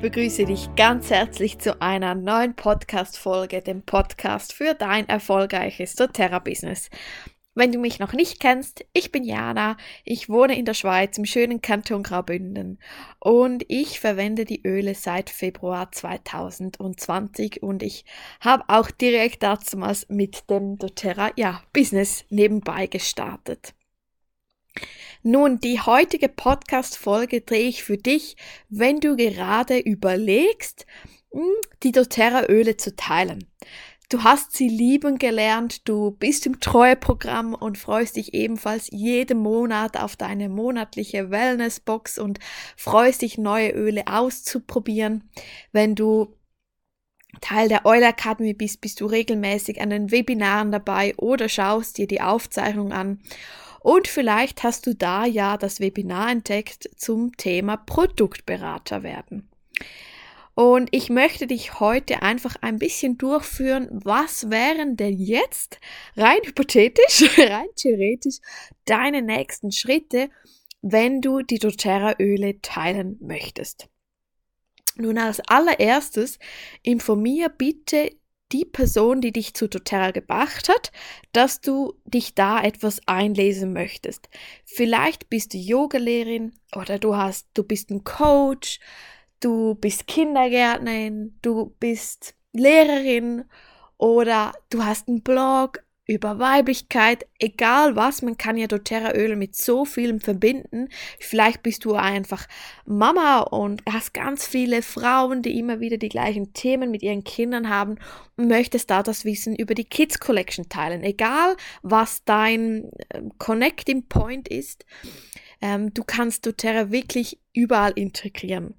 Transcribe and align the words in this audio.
begrüße 0.00 0.46
dich 0.46 0.74
ganz 0.76 1.10
herzlich 1.10 1.58
zu 1.58 1.82
einer 1.82 2.14
neuen 2.14 2.56
Podcast-Folge, 2.56 3.60
dem 3.60 3.82
Podcast 3.82 4.54
für 4.54 4.72
dein 4.72 5.06
erfolgreiches 5.10 5.94
doTERRA-Business. 5.94 6.88
Wenn 7.54 7.70
du 7.70 7.78
mich 7.78 7.98
noch 7.98 8.14
nicht 8.14 8.40
kennst, 8.40 8.86
ich 8.94 9.12
bin 9.12 9.24
Jana, 9.24 9.76
ich 10.06 10.30
wohne 10.30 10.58
in 10.58 10.64
der 10.64 10.72
Schweiz 10.72 11.18
im 11.18 11.26
schönen 11.26 11.60
Kanton 11.60 12.02
Graubünden 12.02 12.78
und 13.18 13.62
ich 13.68 14.00
verwende 14.00 14.46
die 14.46 14.66
Öle 14.66 14.94
seit 14.94 15.28
Februar 15.28 15.92
2020 15.92 17.62
und 17.62 17.82
ich 17.82 18.06
habe 18.40 18.64
auch 18.68 18.90
direkt 18.90 19.42
damals 19.42 20.08
mit 20.08 20.48
dem 20.48 20.78
doTERRA 20.78 21.32
ja, 21.36 21.62
Business 21.74 22.24
nebenbei 22.30 22.86
gestartet. 22.86 23.74
Nun, 25.22 25.60
die 25.60 25.78
heutige 25.78 26.30
Podcast-Folge 26.30 27.42
drehe 27.42 27.68
ich 27.68 27.84
für 27.84 27.98
dich, 27.98 28.36
wenn 28.70 29.00
du 29.00 29.16
gerade 29.16 29.78
überlegst, 29.78 30.86
hm, 31.30 31.42
die 31.82 31.92
doTERRA-Öle 31.92 32.78
zu 32.78 32.96
teilen. 32.96 33.46
Du 34.08 34.24
hast 34.24 34.56
sie 34.56 34.68
lieben 34.68 35.18
gelernt, 35.18 35.86
du 35.86 36.12
bist 36.12 36.46
im 36.46 36.58
Treueprogramm 36.58 37.54
und 37.54 37.76
freust 37.76 38.16
dich 38.16 38.32
ebenfalls 38.32 38.88
jeden 38.90 39.40
Monat 39.40 39.98
auf 39.98 40.16
deine 40.16 40.48
monatliche 40.48 41.30
Wellnessbox 41.30 42.18
und 42.18 42.38
freust 42.76 43.20
dich, 43.20 43.36
neue 43.36 43.72
Öle 43.72 44.06
auszuprobieren. 44.06 45.30
Wenn 45.70 45.94
du 45.94 46.34
Teil 47.42 47.68
der 47.68 47.84
Oil 47.84 48.02
Academy 48.02 48.54
bist, 48.54 48.80
bist 48.80 49.00
du 49.02 49.06
regelmäßig 49.06 49.80
an 49.82 49.90
den 49.90 50.10
Webinaren 50.10 50.72
dabei 50.72 51.14
oder 51.16 51.50
schaust 51.50 51.98
dir 51.98 52.06
die 52.06 52.22
Aufzeichnung 52.22 52.92
an. 52.92 53.20
Und 53.80 54.08
vielleicht 54.08 54.62
hast 54.62 54.86
du 54.86 54.94
da 54.94 55.24
ja 55.24 55.56
das 55.56 55.80
Webinar 55.80 56.30
entdeckt 56.30 56.88
zum 56.96 57.36
Thema 57.36 57.76
Produktberater 57.78 59.02
werden. 59.02 59.48
Und 60.54 60.88
ich 60.92 61.08
möchte 61.08 61.46
dich 61.46 61.80
heute 61.80 62.20
einfach 62.22 62.56
ein 62.60 62.78
bisschen 62.78 63.16
durchführen, 63.16 63.88
was 63.90 64.50
wären 64.50 64.96
denn 64.96 65.18
jetzt 65.18 65.80
rein 66.16 66.40
hypothetisch, 66.44 67.38
rein 67.38 67.68
theoretisch 67.76 68.40
deine 68.84 69.22
nächsten 69.22 69.72
Schritte, 69.72 70.28
wenn 70.82 71.22
du 71.22 71.40
die 71.40 71.58
doTERRA-Öle 71.58 72.60
teilen 72.60 73.16
möchtest. 73.22 73.88
Nun 74.96 75.16
als 75.16 75.40
allererstes 75.40 76.38
informier 76.82 77.48
bitte 77.48 78.10
die 78.52 78.64
Person, 78.64 79.20
die 79.20 79.32
dich 79.32 79.54
zu 79.54 79.68
doTERRA 79.68 80.10
gebracht 80.10 80.68
hat, 80.68 80.92
dass 81.32 81.60
du 81.60 81.94
dich 82.04 82.34
da 82.34 82.62
etwas 82.62 83.00
einlesen 83.06 83.72
möchtest. 83.72 84.28
Vielleicht 84.64 85.30
bist 85.30 85.54
du 85.54 85.58
Yogalehrerin 85.58 86.52
oder 86.74 86.98
du 86.98 87.16
hast, 87.16 87.48
du 87.54 87.62
bist 87.62 87.90
ein 87.90 88.04
Coach, 88.04 88.80
du 89.40 89.74
bist 89.74 90.06
Kindergärtnerin, 90.06 91.38
du 91.42 91.74
bist 91.78 92.34
Lehrerin 92.52 93.44
oder 93.98 94.52
du 94.70 94.84
hast 94.84 95.08
einen 95.08 95.22
Blog 95.22 95.84
über 96.10 96.40
Weiblichkeit, 96.40 97.24
egal 97.38 97.94
was, 97.94 98.20
man 98.20 98.36
kann 98.36 98.56
ja 98.56 98.66
doTERRA 98.66 99.14
Öl 99.14 99.36
mit 99.36 99.54
so 99.54 99.84
vielem 99.84 100.18
verbinden. 100.18 100.88
Vielleicht 101.20 101.62
bist 101.62 101.84
du 101.84 101.94
einfach 101.94 102.48
Mama 102.84 103.42
und 103.42 103.84
hast 103.88 104.12
ganz 104.12 104.44
viele 104.44 104.82
Frauen, 104.82 105.40
die 105.42 105.56
immer 105.56 105.78
wieder 105.78 105.98
die 105.98 106.08
gleichen 106.08 106.52
Themen 106.52 106.90
mit 106.90 107.04
ihren 107.04 107.22
Kindern 107.22 107.68
haben 107.68 107.96
und 108.36 108.48
möchtest 108.48 108.90
da 108.90 109.04
das 109.04 109.24
Wissen 109.24 109.54
über 109.54 109.74
die 109.74 109.84
Kids 109.84 110.18
Collection 110.18 110.68
teilen, 110.68 111.04
egal 111.04 111.56
was 111.82 112.24
dein 112.24 112.90
ähm, 113.14 113.30
Connecting 113.38 114.08
Point 114.08 114.48
ist. 114.48 114.84
Ähm, 115.62 115.94
du 115.94 116.02
kannst 116.04 116.44
doTERRA 116.44 116.90
wirklich 116.90 117.38
überall 117.52 117.92
integrieren. 117.92 118.74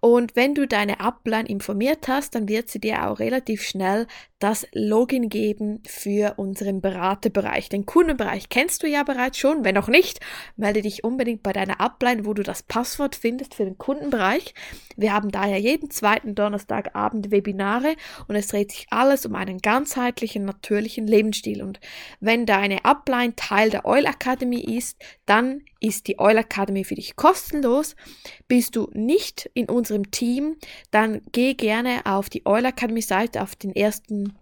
Und 0.00 0.34
wenn 0.34 0.54
du 0.54 0.66
deine 0.66 1.00
Upline 1.00 1.48
informiert 1.48 2.08
hast, 2.08 2.34
dann 2.34 2.48
wird 2.48 2.68
sie 2.68 2.80
dir 2.80 3.08
auch 3.08 3.20
relativ 3.20 3.62
schnell 3.62 4.06
das 4.38 4.66
Login 4.72 5.28
geben 5.28 5.80
für 5.86 6.34
unseren 6.36 6.80
Beraterbereich. 6.80 7.68
Den 7.68 7.86
Kundenbereich 7.86 8.48
kennst 8.48 8.82
du 8.82 8.88
ja 8.88 9.04
bereits 9.04 9.38
schon. 9.38 9.64
Wenn 9.64 9.76
noch 9.76 9.86
nicht, 9.86 10.18
melde 10.56 10.82
dich 10.82 11.04
unbedingt 11.04 11.44
bei 11.44 11.52
deiner 11.52 11.80
Upline, 11.80 12.26
wo 12.26 12.34
du 12.34 12.42
das 12.42 12.64
Passwort 12.64 13.14
findest 13.14 13.54
für 13.54 13.64
den 13.64 13.78
Kundenbereich. 13.78 14.54
Wir 14.96 15.12
haben 15.12 15.30
daher 15.30 15.58
jeden 15.58 15.90
zweiten 15.90 16.34
Donnerstagabend 16.34 17.30
Webinare 17.30 17.94
und 18.26 18.34
es 18.34 18.48
dreht 18.48 18.72
sich 18.72 18.86
alles 18.90 19.26
um 19.26 19.36
einen 19.36 19.58
ganzheitlichen, 19.58 20.44
natürlichen 20.44 21.06
Lebensstil. 21.06 21.62
Und 21.62 21.78
wenn 22.18 22.46
deine 22.46 22.84
Upline 22.84 23.36
Teil 23.36 23.70
der 23.70 23.84
Oil 23.84 24.06
Academy 24.06 24.60
ist, 24.60 24.98
dann 25.24 25.62
ist 25.78 26.08
die 26.08 26.18
Oil 26.18 26.38
Academy 26.38 26.82
für 26.84 26.96
dich 26.96 27.14
kostenlos 27.14 27.94
bist 28.48 28.76
du 28.76 28.88
nicht 28.92 29.50
in 29.54 29.68
unserem 29.68 30.10
Team, 30.10 30.56
dann 30.90 31.22
geh 31.32 31.54
gerne 31.54 32.02
auf 32.04 32.28
die 32.28 32.46
Oil 32.46 32.64
Academy 32.64 33.02
Seite, 33.02 33.42
auf 33.42 33.56
den 33.56 33.74
ersten 33.74 34.36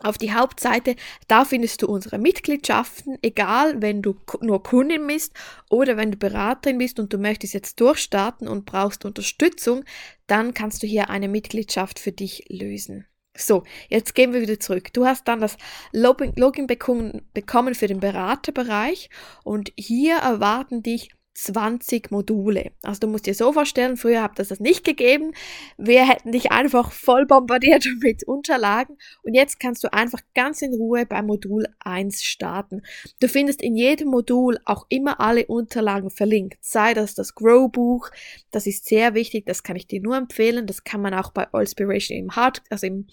auf 0.00 0.18
die 0.18 0.34
Hauptseite, 0.34 0.94
da 1.26 1.44
findest 1.44 1.82
du 1.82 1.86
unsere 1.86 2.18
Mitgliedschaften, 2.18 3.16
egal 3.22 3.80
wenn 3.80 4.02
du 4.02 4.16
nur 4.42 4.62
Kundin 4.62 5.06
bist 5.06 5.32
oder 5.70 5.96
wenn 5.96 6.10
du 6.10 6.18
Beraterin 6.18 6.78
bist 6.78 7.00
und 7.00 7.12
du 7.12 7.18
möchtest 7.18 7.54
jetzt 7.54 7.80
durchstarten 7.80 8.46
und 8.46 8.66
brauchst 8.66 9.06
Unterstützung, 9.06 9.84
dann 10.26 10.52
kannst 10.52 10.82
du 10.82 10.86
hier 10.86 11.08
eine 11.08 11.28
Mitgliedschaft 11.28 11.98
für 11.98 12.12
dich 12.12 12.44
lösen. 12.48 13.06
So, 13.38 13.64
jetzt 13.88 14.14
gehen 14.14 14.32
wir 14.32 14.40
wieder 14.40 14.58
zurück. 14.60 14.92
Du 14.92 15.04
hast 15.04 15.28
dann 15.28 15.40
das 15.40 15.56
Login 15.92 16.66
bekommen 16.66 17.74
für 17.74 17.86
den 17.86 18.00
Beraterbereich 18.00 19.10
und 19.44 19.72
hier 19.76 20.16
erwarten 20.16 20.82
dich 20.82 21.10
20 21.36 22.10
Module. 22.10 22.72
Also 22.82 23.00
du 23.00 23.06
musst 23.08 23.26
dir 23.26 23.34
so 23.34 23.52
vorstellen, 23.52 23.96
früher 23.96 24.22
habt 24.22 24.38
es 24.40 24.48
das 24.48 24.58
nicht 24.58 24.84
gegeben. 24.84 25.32
Wir 25.76 26.08
hätten 26.08 26.32
dich 26.32 26.50
einfach 26.50 26.92
voll 26.92 27.26
bombardiert 27.26 27.86
mit 28.00 28.24
Unterlagen 28.26 28.96
und 29.22 29.34
jetzt 29.34 29.60
kannst 29.60 29.84
du 29.84 29.92
einfach 29.92 30.20
ganz 30.34 30.62
in 30.62 30.72
Ruhe 30.72 31.04
bei 31.04 31.20
Modul 31.22 31.66
1 31.80 32.24
starten. 32.24 32.82
Du 33.20 33.28
findest 33.28 33.62
in 33.62 33.76
jedem 33.76 34.08
Modul 34.08 34.58
auch 34.64 34.86
immer 34.88 35.20
alle 35.20 35.46
Unterlagen 35.46 36.10
verlinkt. 36.10 36.58
Sei 36.64 36.94
das 36.94 37.14
das 37.14 37.34
Grow 37.34 37.70
Buch, 37.70 38.10
das 38.50 38.66
ist 38.66 38.86
sehr 38.86 39.14
wichtig, 39.14 39.44
das 39.44 39.62
kann 39.62 39.76
ich 39.76 39.86
dir 39.86 40.00
nur 40.00 40.16
empfehlen. 40.16 40.66
Das 40.66 40.84
kann 40.84 41.02
man 41.02 41.12
auch 41.12 41.32
bei 41.32 41.46
Allspiration 41.52 42.18
im 42.18 42.34
Hard, 42.34 42.62
also 42.70 42.86
im, 42.86 43.06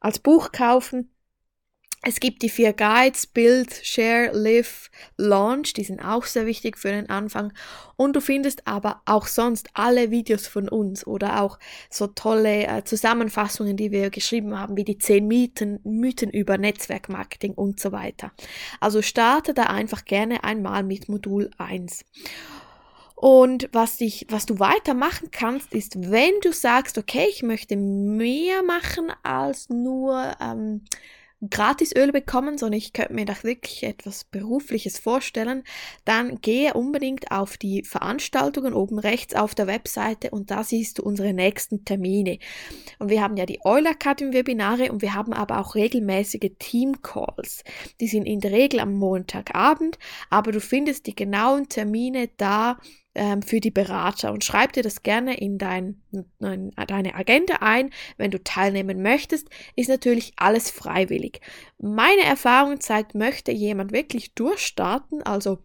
als 0.00 0.18
Buch 0.18 0.50
kaufen. 0.50 1.10
Es 2.02 2.20
gibt 2.20 2.42
die 2.42 2.48
vier 2.48 2.72
Guides, 2.72 3.26
Build, 3.26 3.72
Share, 3.82 4.30
Live, 4.32 4.90
Launch, 5.16 5.72
die 5.72 5.82
sind 5.82 6.00
auch 6.00 6.24
sehr 6.24 6.46
wichtig 6.46 6.78
für 6.78 6.90
den 6.90 7.10
Anfang. 7.10 7.52
Und 7.96 8.14
du 8.14 8.20
findest 8.20 8.66
aber 8.68 9.02
auch 9.04 9.26
sonst 9.26 9.68
alle 9.74 10.12
Videos 10.12 10.46
von 10.46 10.68
uns 10.68 11.04
oder 11.06 11.42
auch 11.42 11.58
so 11.90 12.06
tolle 12.06 12.66
äh, 12.66 12.84
Zusammenfassungen, 12.84 13.76
die 13.76 13.90
wir 13.90 14.10
geschrieben 14.10 14.58
haben, 14.58 14.76
wie 14.76 14.84
die 14.84 14.98
zehn 14.98 15.26
Mythen, 15.26 15.80
Mythen 15.82 16.30
über 16.30 16.56
Netzwerkmarketing 16.56 17.54
und 17.54 17.80
so 17.80 17.90
weiter. 17.90 18.30
Also 18.78 19.02
starte 19.02 19.52
da 19.52 19.64
einfach 19.64 20.04
gerne 20.04 20.44
einmal 20.44 20.84
mit 20.84 21.08
Modul 21.08 21.50
1. 21.58 22.04
Und 23.16 23.68
was, 23.72 23.96
dich, 23.96 24.26
was 24.28 24.46
du 24.46 24.60
weitermachen 24.60 25.32
kannst, 25.32 25.74
ist, 25.74 26.08
wenn 26.12 26.38
du 26.40 26.52
sagst, 26.52 26.98
okay, 26.98 27.26
ich 27.28 27.42
möchte 27.42 27.74
mehr 27.74 28.62
machen 28.62 29.12
als 29.24 29.68
nur 29.68 30.36
ähm, 30.40 30.84
Gratisöl 31.48 32.10
bekommen, 32.10 32.58
sondern 32.58 32.78
ich 32.78 32.92
könnte 32.92 33.14
mir 33.14 33.24
da 33.24 33.34
wirklich 33.42 33.84
etwas 33.84 34.24
Berufliches 34.24 34.98
vorstellen, 34.98 35.62
dann 36.04 36.40
gehe 36.40 36.74
unbedingt 36.74 37.30
auf 37.30 37.56
die 37.56 37.84
Veranstaltungen 37.84 38.74
oben 38.74 38.98
rechts 38.98 39.34
auf 39.34 39.54
der 39.54 39.68
Webseite 39.68 40.30
und 40.30 40.50
da 40.50 40.64
siehst 40.64 40.98
du 40.98 41.02
unsere 41.04 41.32
nächsten 41.32 41.84
Termine. 41.84 42.38
Und 42.98 43.08
wir 43.08 43.22
haben 43.22 43.36
ja 43.36 43.46
die 43.46 43.60
Euler 43.64 43.92
Academy 43.92 44.32
Webinare 44.32 44.90
und 44.90 45.00
wir 45.00 45.14
haben 45.14 45.32
aber 45.32 45.60
auch 45.60 45.76
regelmäßige 45.76 46.50
Team 46.58 47.02
Calls. 47.02 47.62
Die 48.00 48.08
sind 48.08 48.26
in 48.26 48.40
der 48.40 48.50
Regel 48.50 48.80
am 48.80 48.94
Montagabend, 48.94 49.98
aber 50.30 50.50
du 50.50 50.60
findest 50.60 51.06
die 51.06 51.14
genauen 51.14 51.68
Termine 51.68 52.30
da 52.36 52.78
ähm, 53.18 53.42
für 53.42 53.60
die 53.60 53.70
Berater 53.70 54.32
und 54.32 54.44
schreib 54.44 54.72
dir 54.72 54.82
das 54.82 55.02
gerne 55.02 55.36
in 55.36 55.58
dein, 55.58 56.00
in 56.12 56.70
deine 56.86 57.14
Agenda 57.14 57.56
ein, 57.60 57.90
wenn 58.16 58.30
du 58.30 58.42
teilnehmen 58.42 59.02
möchtest, 59.02 59.48
ist 59.76 59.88
natürlich 59.88 60.32
alles 60.36 60.70
freiwillig. 60.70 61.40
Meine 61.78 62.22
Erfahrung 62.22 62.80
zeigt, 62.80 63.14
möchte 63.14 63.50
jemand 63.50 63.92
wirklich 63.92 64.34
durchstarten, 64.34 65.22
also 65.22 65.58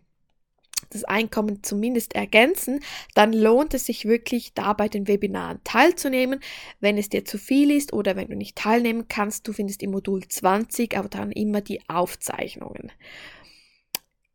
das 0.89 1.03
Einkommen 1.03 1.63
zumindest 1.63 2.13
ergänzen, 2.13 2.79
dann 3.13 3.33
lohnt 3.33 3.73
es 3.73 3.85
sich 3.85 4.05
wirklich, 4.05 4.53
da 4.53 4.73
bei 4.73 4.89
den 4.89 5.07
Webinaren 5.07 5.61
teilzunehmen. 5.63 6.39
Wenn 6.79 6.97
es 6.97 7.09
dir 7.09 7.23
zu 7.23 7.37
viel 7.37 7.71
ist 7.71 7.93
oder 7.93 8.15
wenn 8.15 8.27
du 8.27 8.35
nicht 8.35 8.57
teilnehmen 8.57 9.07
kannst, 9.07 9.47
du 9.47 9.53
findest 9.53 9.81
im 9.83 9.91
Modul 9.91 10.27
20 10.27 10.97
aber 10.97 11.09
dann 11.09 11.31
immer 11.31 11.61
die 11.61 11.81
Aufzeichnungen. 11.87 12.91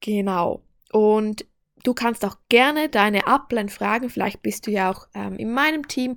Genau. 0.01 0.63
Und 0.91 1.45
Du 1.85 1.95
kannst 1.95 2.25
auch 2.25 2.37
gerne 2.49 2.89
deine 2.89 3.27
Upline 3.27 3.69
fragen, 3.69 4.11
vielleicht 4.11 4.43
bist 4.43 4.67
du 4.67 4.71
ja 4.71 4.91
auch 4.91 5.07
ähm, 5.15 5.37
in 5.37 5.53
meinem 5.53 5.87
Team, 5.89 6.17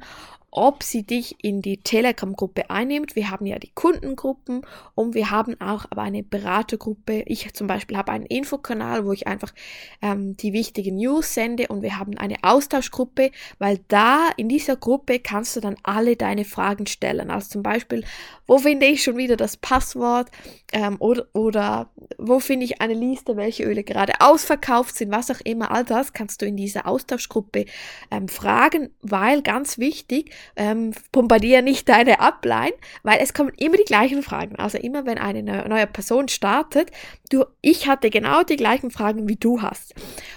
ob 0.52 0.84
sie 0.84 1.04
dich 1.04 1.42
in 1.44 1.62
die 1.62 1.78
Telegram-Gruppe 1.78 2.70
einnimmt. 2.70 3.16
Wir 3.16 3.32
haben 3.32 3.46
ja 3.46 3.58
die 3.58 3.72
Kundengruppen 3.74 4.62
und 4.96 5.16
wir 5.16 5.32
haben 5.32 5.60
auch 5.62 5.86
aber 5.90 6.02
eine 6.02 6.24
Beratergruppe. 6.24 7.24
Ich 7.26 7.54
zum 7.54 7.68
Beispiel 7.68 7.98
habe 7.98 8.12
einen 8.12 8.26
Infokanal, 8.26 9.06
wo 9.06 9.14
ich 9.14 9.28
einfach 9.28 9.54
ähm, 10.02 10.36
die 10.36 10.52
wichtigen 10.52 10.98
News 10.98 11.34
sende 11.34 11.70
und 11.70 11.82
wir 11.82 11.98
haben 11.98 12.18
eine 12.18 12.36
Austauschgruppe, 12.42 13.32
weil 13.60 13.80
da 13.88 14.30
in 14.36 14.50
dieser 14.50 14.76
Gruppe 14.76 15.20
kannst 15.20 15.56
du 15.56 15.62
dann 15.62 15.78
alle 15.84 16.18
deine 16.18 16.44
Fragen 16.44 16.86
stellen. 16.86 17.32
Also 17.32 17.50
zum 17.50 17.64
Beispiel, 17.64 18.04
wo 18.46 18.58
finde 18.58 18.88
ich 18.88 19.04
schon 19.04 19.16
wieder 19.16 19.38
das 19.38 19.56
Passwort 19.56 20.30
ähm, 20.74 20.98
oder, 21.00 21.28
oder 21.34 21.90
wo 22.18 22.40
finde 22.40 22.66
ich 22.66 22.82
eine 22.82 22.94
Liste, 22.94 23.38
welche 23.38 23.64
Öle 23.64 23.86
gerade 23.86 24.20
ausverkauft 24.20 24.98
sind, 24.98 25.12
was 25.12 25.32
auch 25.32 25.40
immer. 25.46 25.72
All 25.72 25.86
das 25.86 26.12
kannst 26.12 26.42
du 26.42 26.46
in 26.46 26.58
dieser 26.58 26.88
Austauschgruppe 26.88 27.66
ähm, 28.12 28.28
fragen, 28.28 28.90
weil 29.02 29.42
ganz 29.42 29.78
wichtig, 29.78 30.32
ähm, 30.56 30.94
bombardiere 31.12 31.62
nicht 31.62 31.90
deine 31.90 32.20
Upline, 32.20 32.74
weil 33.04 33.20
es 33.22 33.34
kommen 33.34 33.52
immer 33.58 33.78
die 33.78 33.84
gleichen 33.84 34.24
Fragen. 34.24 34.56
Also 34.58 34.78
immer 34.78 35.06
wenn 35.06 35.18
eine 35.18 35.44
neue 35.68 35.88
Person 35.88 36.28
startet, 36.28 36.92
du, 37.30 37.46
ich 37.62 37.88
hatte 37.88 38.10
genau 38.10 38.44
die 38.44 38.56
gleichen 38.56 38.92
Fragen 38.92 39.28
wie 39.28 39.36
du 39.36 39.62
hast. 39.62 39.94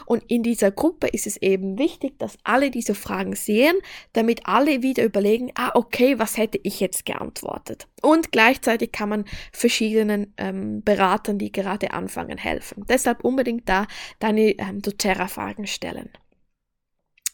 Und 0.07 0.23
in 0.29 0.43
dieser 0.43 0.71
Gruppe 0.71 1.09
ist 1.09 1.27
es 1.27 1.37
eben 1.37 1.79
wichtig, 1.79 2.19
dass 2.19 2.39
alle 2.45 2.71
diese 2.71 2.95
Fragen 2.95 3.35
sehen, 3.35 3.77
damit 4.13 4.47
alle 4.47 4.83
wieder 4.83 5.05
überlegen, 5.05 5.51
ah, 5.55 5.71
okay, 5.75 6.19
was 6.19 6.37
hätte 6.37 6.59
ich 6.63 6.81
jetzt 6.81 7.07
geantwortet? 7.07 7.89
Und 8.03 8.33
gleichzeitig 8.33 8.93
kann 8.93 9.09
man 9.09 9.25
verschiedenen 9.53 10.35
ähm, 10.37 10.83
Beratern, 10.83 11.39
die 11.39 11.53
gerade 11.53 11.93
anfangen, 11.93 12.39
helfen. 12.39 12.85
Deshalb 12.89 13.25
unbedingt 13.25 13.69
da 13.69 13.87
deine 14.19 14.51
ähm, 14.59 14.83
doTERRA-Fragen 14.83 15.67
stellen. 15.67 16.11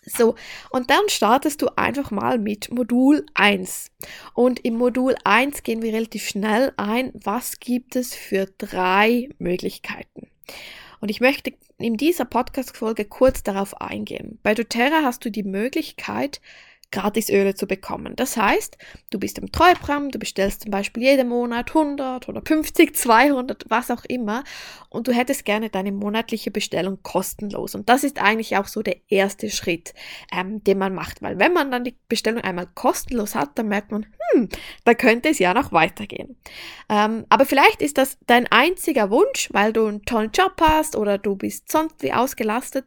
So, 0.03 0.35
und 0.71 0.91
dann 0.91 1.09
startest 1.09 1.61
du 1.61 1.69
einfach 1.77 2.11
mal 2.11 2.39
mit 2.39 2.73
Modul 2.73 3.27
1. 3.35 3.91
Und 4.35 4.65
im 4.65 4.77
Modul 4.77 5.15
1 5.25 5.63
gehen 5.63 5.83
wir 5.83 5.93
relativ 5.93 6.27
schnell 6.27 6.73
ein, 6.77 7.13
was 7.15 7.61
gibt 7.61 7.97
es 7.97 8.15
für 8.15 8.47
drei 8.59 9.29
Möglichkeiten. 9.39 10.29
Und 11.01 11.11
ich 11.11 11.21
möchte 11.21 11.53
in 11.79 11.97
dieser 11.97 12.25
Podcast-Folge 12.25 13.05
kurz 13.05 13.43
darauf 13.43 13.81
eingehen. 13.81 14.39
Bei 14.43 14.55
doTERRA 14.55 15.03
hast 15.03 15.25
du 15.25 15.31
die 15.31 15.43
Möglichkeit, 15.43 16.41
Gratisöle 16.91 17.55
zu 17.55 17.67
bekommen. 17.67 18.17
Das 18.17 18.37
heißt, 18.37 18.77
du 19.11 19.19
bist 19.19 19.39
im 19.39 19.53
Treuprogramm, 19.53 20.11
du 20.11 20.19
bestellst 20.19 20.63
zum 20.63 20.71
Beispiel 20.71 21.05
jeden 21.05 21.29
Monat 21.29 21.69
100 21.69 22.29
oder 22.29 22.43
50, 22.45 22.97
200, 22.97 23.65
was 23.69 23.91
auch 23.91 24.05
immer 24.05 24.43
und 24.89 25.07
du 25.07 25.13
hättest 25.13 25.45
gerne 25.45 25.71
deine 25.71 25.93
monatliche 25.93 26.51
Bestellung 26.51 26.99
kostenlos. 27.03 27.75
Und 27.75 27.89
das 27.89 28.03
ist 28.03 28.21
eigentlich 28.21 28.57
auch 28.57 28.67
so 28.67 28.83
der 28.83 28.97
erste 29.09 29.51
Schritt, 29.51 29.95
ähm, 30.37 30.65
den 30.65 30.79
man 30.79 30.95
macht, 30.95 31.23
weil 31.23 31.39
wenn 31.39 31.53
man 31.53 31.71
dann 31.71 31.85
die 31.85 31.97
Bestellung 32.09 32.43
einmal 32.43 32.67
kostenlos 32.75 33.35
hat, 33.35 33.57
dann 33.59 33.69
merkt 33.69 33.93
man, 33.93 34.07
hm, 34.33 34.49
da 34.85 34.95
könnte 34.95 35.29
es 35.29 35.39
ja 35.39 35.55
noch 35.55 35.73
weitergehen. 35.73 36.37
Ähm, 36.89 37.25
aber 37.29 37.47
vielleicht 37.47 37.83
ist 37.83 37.99
das 37.99 38.19
dein 38.27 38.49
einziger 38.49 39.11
Wunsch, 39.11 39.49
weil 39.53 39.73
du 39.73 39.87
einen 39.87 40.05
tollen 40.05 40.33
Job 40.33 40.55
hast 40.61 40.97
oder 40.97 41.19
du 41.19 41.37
bist 41.37 41.71
sonst 41.71 42.03
wie 42.03 42.13
ausgelastet 42.13 42.85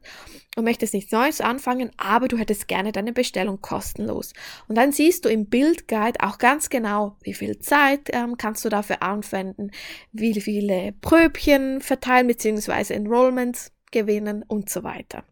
und 0.55 0.65
möchtest 0.65 0.93
nichts 0.93 1.11
Neues 1.11 1.41
anfangen, 1.41 1.91
aber 1.97 2.27
du 2.27 2.37
hättest 2.37 2.67
gerne 2.67 2.91
deine 2.91 3.13
Bestellung 3.13 3.61
kostenlos. 3.61 3.92
Und 3.99 4.77
dann 4.77 4.91
siehst 4.91 5.25
du 5.25 5.29
im 5.29 5.47
Bildguide 5.47 6.19
auch 6.21 6.37
ganz 6.37 6.69
genau, 6.69 7.17
wie 7.21 7.33
viel 7.33 7.59
Zeit 7.59 8.09
ähm, 8.11 8.37
kannst 8.37 8.63
du 8.65 8.69
dafür 8.69 9.03
anwenden, 9.03 9.71
wie 10.11 10.39
viele 10.39 10.93
Pröbchen 11.01 11.81
verteilen 11.81 12.27
bzw. 12.27 12.93
Enrollments 12.93 13.71
gewinnen 13.91 14.43
und 14.47 14.69
so 14.69 14.83
weiter. 14.83 15.23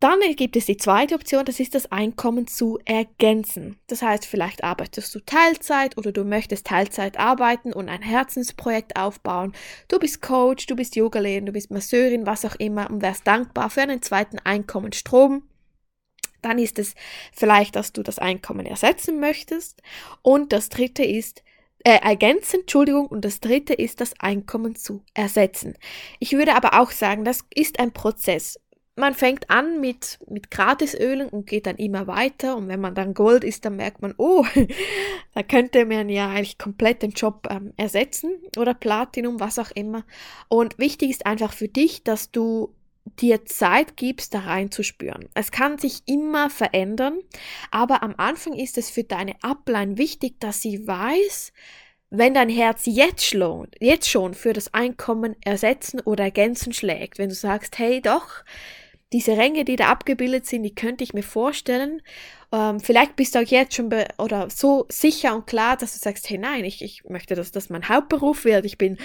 Dann 0.00 0.18
gibt 0.34 0.56
es 0.56 0.64
die 0.64 0.78
zweite 0.78 1.14
Option, 1.14 1.44
das 1.44 1.60
ist 1.60 1.74
das 1.74 1.92
Einkommen 1.92 2.46
zu 2.46 2.78
ergänzen. 2.86 3.78
Das 3.86 4.00
heißt, 4.00 4.24
vielleicht 4.24 4.64
arbeitest 4.64 5.14
du 5.14 5.20
Teilzeit 5.20 5.98
oder 5.98 6.10
du 6.10 6.24
möchtest 6.24 6.66
Teilzeit 6.66 7.18
arbeiten 7.18 7.74
und 7.74 7.90
ein 7.90 8.00
Herzensprojekt 8.00 8.96
aufbauen. 8.96 9.52
Du 9.88 9.98
bist 9.98 10.22
Coach, 10.22 10.64
du 10.64 10.74
bist 10.74 10.96
Yogalehrerin, 10.96 11.44
du 11.44 11.52
bist 11.52 11.70
Masseurin, 11.70 12.24
was 12.24 12.46
auch 12.46 12.54
immer 12.54 12.88
und 12.88 13.02
wärst 13.02 13.26
dankbar 13.26 13.68
für 13.68 13.82
einen 13.82 14.00
zweiten 14.00 14.38
Einkommensstrom. 14.38 15.42
Dann 16.42 16.58
ist 16.58 16.78
es 16.78 16.94
vielleicht, 17.32 17.76
dass 17.76 17.92
du 17.92 18.02
das 18.02 18.18
Einkommen 18.18 18.66
ersetzen 18.66 19.20
möchtest. 19.20 19.82
Und 20.22 20.52
das 20.52 20.68
dritte 20.68 21.04
ist, 21.04 21.42
äh, 21.84 21.98
ergänzen, 22.02 22.60
Entschuldigung, 22.60 23.06
und 23.06 23.24
das 23.24 23.40
dritte 23.40 23.72
ist 23.74 24.00
das 24.00 24.18
Einkommen 24.20 24.76
zu 24.76 25.02
ersetzen. 25.14 25.74
Ich 26.18 26.32
würde 26.32 26.54
aber 26.54 26.80
auch 26.80 26.90
sagen, 26.90 27.24
das 27.24 27.40
ist 27.54 27.80
ein 27.80 27.92
Prozess 27.92 28.58
man 29.00 29.14
fängt 29.14 29.50
an 29.50 29.80
mit, 29.80 30.18
mit 30.28 30.50
Gratisölen 30.50 31.28
und 31.28 31.46
geht 31.46 31.66
dann 31.66 31.76
immer 31.76 32.06
weiter. 32.06 32.56
Und 32.56 32.68
wenn 32.68 32.80
man 32.80 32.94
dann 32.94 33.14
Gold 33.14 33.42
ist, 33.42 33.64
dann 33.64 33.76
merkt 33.76 34.02
man, 34.02 34.14
oh, 34.16 34.44
da 35.34 35.42
könnte 35.42 35.86
man 35.86 36.08
ja 36.08 36.28
eigentlich 36.28 36.58
komplett 36.58 37.02
den 37.02 37.10
Job 37.10 37.48
ähm, 37.50 37.72
ersetzen 37.76 38.32
oder 38.56 38.74
Platinum, 38.74 39.40
was 39.40 39.58
auch 39.58 39.70
immer. 39.72 40.04
Und 40.48 40.78
wichtig 40.78 41.10
ist 41.10 41.26
einfach 41.26 41.52
für 41.52 41.68
dich, 41.68 42.04
dass 42.04 42.30
du 42.30 42.74
dir 43.04 43.44
Zeit 43.44 43.96
gibst, 43.96 44.34
da 44.34 44.40
reinzuspüren. 44.40 45.28
Es 45.34 45.50
kann 45.50 45.78
sich 45.78 46.02
immer 46.06 46.50
verändern, 46.50 47.18
aber 47.70 48.02
am 48.02 48.14
Anfang 48.16 48.54
ist 48.54 48.78
es 48.78 48.90
für 48.90 49.04
deine 49.04 49.34
Upline 49.42 49.98
wichtig, 49.98 50.40
dass 50.40 50.62
sie 50.62 50.86
weiß, 50.86 51.52
wenn 52.10 52.34
dein 52.34 52.48
Herz 52.48 52.82
jetzt 52.86 53.24
schon, 53.24 53.68
jetzt 53.78 54.08
schon 54.08 54.34
für 54.34 54.52
das 54.52 54.74
Einkommen 54.74 55.36
ersetzen 55.44 56.00
oder 56.00 56.24
ergänzen 56.24 56.72
schlägt, 56.72 57.18
wenn 57.18 57.28
du 57.28 57.34
sagst, 57.34 57.78
hey 57.78 58.00
doch, 58.00 58.44
diese 59.12 59.36
Ränge, 59.36 59.64
die 59.64 59.76
da 59.76 59.88
abgebildet 59.88 60.46
sind, 60.46 60.62
die 60.62 60.74
könnte 60.74 61.02
ich 61.02 61.14
mir 61.14 61.22
vorstellen. 61.22 62.00
Ähm, 62.52 62.80
vielleicht 62.80 63.16
bist 63.16 63.34
du 63.34 63.40
auch 63.40 63.46
jetzt 63.46 63.74
schon 63.74 63.92
oder 64.18 64.50
so 64.50 64.86
sicher 64.88 65.34
und 65.34 65.46
klar, 65.46 65.76
dass 65.76 65.94
du 65.94 65.98
sagst, 65.98 66.28
hey 66.30 66.38
nein, 66.38 66.64
ich, 66.64 66.82
ich 66.82 67.04
möchte, 67.04 67.34
dass 67.34 67.50
das 67.50 67.70
mein 67.70 67.88
Hauptberuf 67.88 68.44
wird. 68.44 68.64
Ich 68.64 68.78
bin 68.78 68.98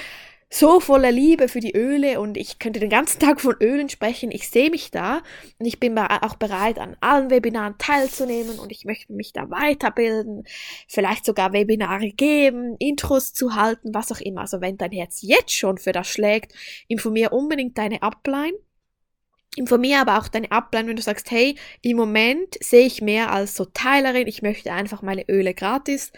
so 0.49 0.79
voller 0.79 1.11
Liebe 1.11 1.47
für 1.47 1.59
die 1.59 1.75
Öle 1.75 2.19
und 2.19 2.37
ich 2.37 2.59
könnte 2.59 2.79
den 2.79 2.89
ganzen 2.89 3.19
Tag 3.19 3.41
von 3.41 3.55
Ölen 3.61 3.89
sprechen. 3.89 4.31
Ich 4.31 4.49
sehe 4.49 4.69
mich 4.69 4.91
da 4.91 5.21
und 5.59 5.65
ich 5.65 5.79
bin 5.79 5.97
auch 5.97 6.35
bereit, 6.35 6.77
an 6.79 6.95
allen 7.01 7.29
Webinaren 7.29 7.75
teilzunehmen 7.77 8.59
und 8.59 8.71
ich 8.71 8.85
möchte 8.85 9.13
mich 9.13 9.33
da 9.33 9.49
weiterbilden, 9.49 10.45
vielleicht 10.87 11.25
sogar 11.25 11.51
Webinare 11.51 12.11
geben, 12.11 12.75
Intros 12.77 13.33
zu 13.33 13.55
halten, 13.55 13.93
was 13.93 14.11
auch 14.11 14.21
immer. 14.21 14.41
Also 14.41 14.61
wenn 14.61 14.77
dein 14.77 14.91
Herz 14.91 15.19
jetzt 15.21 15.53
schon 15.53 15.77
für 15.77 15.91
das 15.91 16.07
schlägt, 16.07 16.53
informier 16.87 17.33
unbedingt 17.33 17.77
deine 17.77 18.01
Upline 18.01 18.57
Informiere 19.55 20.01
aber 20.01 20.19
auch 20.19 20.27
deine 20.27 20.51
Upline, 20.51 20.89
wenn 20.89 20.95
du 20.97 21.01
sagst, 21.01 21.31
hey, 21.31 21.55
im 21.81 21.95
Moment 21.97 22.57
sehe 22.61 22.85
ich 22.85 23.01
mehr 23.01 23.31
als 23.31 23.55
so 23.55 23.65
Teilerin, 23.65 24.27
ich 24.27 24.41
möchte 24.41 24.73
einfach 24.73 25.01
meine 25.01 25.27
Öle 25.29 25.53
gratis. 25.53 26.11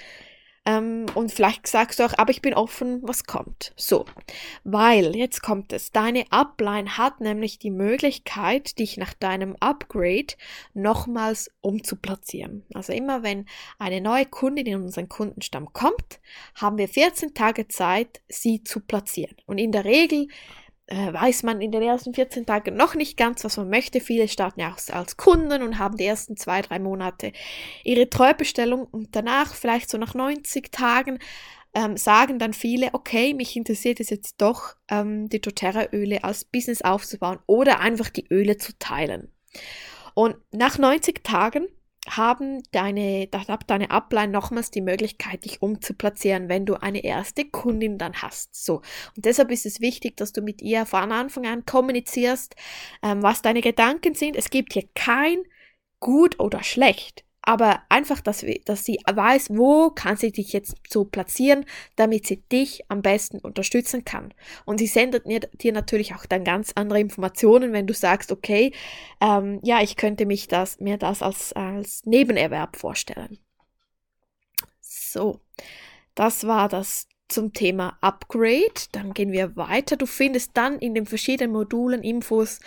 Ähm, 0.67 1.05
und 1.15 1.31
vielleicht 1.31 1.65
sagst 1.65 1.97
du 1.97 2.03
auch, 2.03 2.13
aber 2.17 2.29
ich 2.31 2.41
bin 2.41 2.53
offen, 2.53 2.99
was 3.01 3.23
kommt. 3.23 3.71
So, 3.77 4.05
weil 4.65 5.15
jetzt 5.15 5.41
kommt 5.41 5.71
es. 5.71 5.93
Deine 5.93 6.25
Upline 6.29 6.97
hat 6.97 7.21
nämlich 7.21 7.57
die 7.57 7.71
Möglichkeit, 7.71 8.77
dich 8.77 8.97
nach 8.97 9.13
deinem 9.13 9.55
Upgrade 9.61 10.33
nochmals 10.73 11.49
umzuplatzieren. 11.61 12.65
Also 12.73 12.91
immer 12.91 13.23
wenn 13.23 13.45
eine 13.79 14.01
neue 14.01 14.25
Kundin 14.25 14.65
in 14.65 14.83
unseren 14.83 15.07
Kundenstamm 15.07 15.71
kommt, 15.71 16.19
haben 16.53 16.77
wir 16.77 16.89
14 16.89 17.33
Tage 17.33 17.69
Zeit, 17.69 18.19
sie 18.27 18.61
zu 18.61 18.81
platzieren. 18.81 19.37
Und 19.45 19.59
in 19.59 19.71
der 19.71 19.85
Regel 19.85 20.27
weiß 20.89 21.43
man 21.43 21.61
in 21.61 21.71
den 21.71 21.81
ersten 21.81 22.13
14 22.13 22.45
Tagen 22.45 22.75
noch 22.75 22.95
nicht 22.95 23.17
ganz, 23.17 23.43
was 23.43 23.57
man 23.57 23.69
möchte. 23.69 23.99
Viele 23.99 24.27
starten 24.27 24.61
ja 24.61 24.73
auch 24.73 24.93
als 24.93 25.17
Kunden 25.17 25.61
und 25.61 25.79
haben 25.79 25.97
die 25.97 26.05
ersten 26.05 26.37
zwei, 26.37 26.61
drei 26.61 26.79
Monate 26.79 27.33
ihre 27.83 28.09
Treubestellung 28.09 28.85
und 28.85 29.15
danach, 29.15 29.53
vielleicht 29.53 29.89
so 29.89 29.97
nach 29.97 30.13
90 30.13 30.71
Tagen, 30.71 31.19
ähm, 31.73 31.97
sagen 31.97 32.39
dann 32.39 32.53
viele, 32.53 32.93
okay, 32.93 33.33
mich 33.33 33.55
interessiert 33.55 33.99
es 33.99 34.09
jetzt 34.09 34.41
doch, 34.41 34.75
ähm, 34.89 35.29
die 35.29 35.41
doTERRA-Öle 35.41 36.23
als 36.23 36.45
Business 36.45 36.81
aufzubauen 36.81 37.39
oder 37.45 37.81
einfach 37.81 38.09
die 38.09 38.25
Öle 38.31 38.57
zu 38.57 38.77
teilen. 38.79 39.31
Und 40.13 40.37
nach 40.51 40.77
90 40.77 41.23
Tagen 41.23 41.67
haben 42.09 42.63
deine, 42.71 43.27
da 43.27 43.47
hat 43.47 43.69
deine 43.69 43.91
Upline 43.91 44.31
nochmals 44.31 44.71
die 44.71 44.81
Möglichkeit, 44.81 45.45
dich 45.45 45.61
umzuplatzieren, 45.61 46.49
wenn 46.49 46.65
du 46.65 46.75
eine 46.75 47.03
erste 47.03 47.45
Kundin 47.45 47.97
dann 47.97 48.21
hast. 48.21 48.63
So. 48.63 48.77
Und 49.15 49.25
deshalb 49.25 49.51
ist 49.51 49.65
es 49.65 49.81
wichtig, 49.81 50.17
dass 50.17 50.31
du 50.31 50.41
mit 50.41 50.61
ihr 50.61 50.85
von 50.85 51.11
Anfang 51.11 51.45
an 51.45 51.65
kommunizierst, 51.65 52.55
ähm, 53.03 53.21
was 53.21 53.41
deine 53.41 53.61
Gedanken 53.61 54.15
sind. 54.15 54.35
Es 54.35 54.49
gibt 54.49 54.73
hier 54.73 54.87
kein 54.95 55.37
gut 55.99 56.39
oder 56.39 56.63
schlecht 56.63 57.26
aber 57.47 57.81
einfach, 57.87 58.19
dass, 58.19 58.45
dass 58.65 58.83
sie 58.83 58.99
weiß, 59.09 59.51
wo 59.51 59.89
kann 59.89 60.17
sie 60.17 60.33
dich 60.33 60.51
jetzt 60.51 60.75
so 60.89 61.05
platzieren, 61.05 61.63
damit 61.95 62.27
sie 62.27 62.41
dich 62.51 62.83
am 62.89 63.01
besten 63.01 63.39
unterstützen 63.39 64.03
kann. 64.03 64.33
Und 64.65 64.79
sie 64.79 64.87
sendet 64.87 65.23
dir 65.61 65.71
natürlich 65.71 66.13
auch 66.13 66.25
dann 66.25 66.43
ganz 66.43 66.73
andere 66.75 66.99
Informationen, 66.99 67.71
wenn 67.71 67.87
du 67.87 67.93
sagst, 67.93 68.33
okay, 68.33 68.73
ähm, 69.21 69.61
ja, 69.63 69.81
ich 69.81 69.95
könnte 69.95 70.25
mich 70.25 70.49
das, 70.49 70.81
mir 70.81 70.97
das 70.97 71.21
als, 71.21 71.53
als 71.53 72.05
Nebenerwerb 72.05 72.75
vorstellen. 72.75 73.39
So, 74.81 75.39
das 76.15 76.47
war 76.47 76.67
das 76.67 77.07
zum 77.29 77.53
Thema 77.53 77.97
Upgrade. 78.01 78.89
Dann 78.91 79.13
gehen 79.13 79.31
wir 79.31 79.55
weiter. 79.55 79.95
Du 79.95 80.05
findest 80.05 80.51
dann 80.55 80.79
in 80.79 80.93
den 80.93 81.05
verschiedenen 81.05 81.53
Modulen 81.53 82.03
Infos 82.03 82.59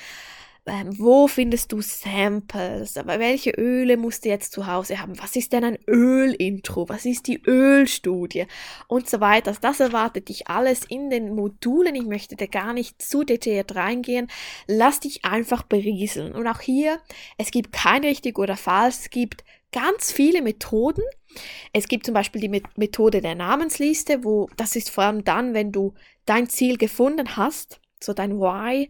wo 0.99 1.27
findest 1.27 1.73
du 1.73 1.81
Samples, 1.81 2.97
aber 2.97 3.19
welche 3.19 3.50
Öle 3.50 3.97
musst 3.97 4.25
du 4.25 4.29
jetzt 4.29 4.53
zu 4.53 4.67
Hause 4.67 5.00
haben, 5.00 5.19
was 5.21 5.35
ist 5.37 5.53
denn 5.53 5.65
ein 5.65 5.79
Ölintro, 5.89 6.89
was 6.89 7.05
ist 7.05 7.27
die 7.27 7.43
Ölstudie 7.45 8.47
und 8.87 9.09
so 9.09 9.21
weiter. 9.21 9.55
Das 9.61 9.81
erwartet 9.81 10.29
dich 10.29 10.49
alles 10.49 10.85
in 10.85 11.11
den 11.11 11.35
Modulen. 11.35 11.95
Ich 11.95 12.07
möchte 12.07 12.37
da 12.37 12.47
gar 12.47 12.73
nicht 12.73 13.03
zu 13.03 13.25
detailliert 13.25 13.75
reingehen. 13.75 14.29
Lass 14.67 15.00
dich 15.00 15.25
einfach 15.25 15.62
berieseln. 15.62 16.33
Und 16.33 16.47
auch 16.47 16.61
hier, 16.61 17.00
es 17.37 17.50
gibt 17.50 17.73
kein 17.73 18.05
richtig 18.05 18.39
oder 18.39 18.57
falsch, 18.57 18.97
es 19.00 19.11
gibt 19.11 19.45
ganz 19.73 20.12
viele 20.12 20.43
Methoden. 20.43 21.03
Es 21.73 21.89
gibt 21.89 22.07
zum 22.07 22.15
Beispiel 22.15 22.41
die 22.41 22.62
Methode 22.77 23.21
der 23.21 23.35
Namensliste, 23.35 24.25
wo 24.25 24.49
das 24.57 24.77
ist 24.77 24.91
vor 24.91 25.05
allem 25.05 25.25
dann, 25.25 25.55
wenn 25.55 25.73
du 25.73 25.95
dein 26.27 26.49
Ziel 26.49 26.77
gefunden 26.77 27.37
hast, 27.37 27.81
so 28.00 28.12
dein 28.12 28.39
Why, 28.39 28.89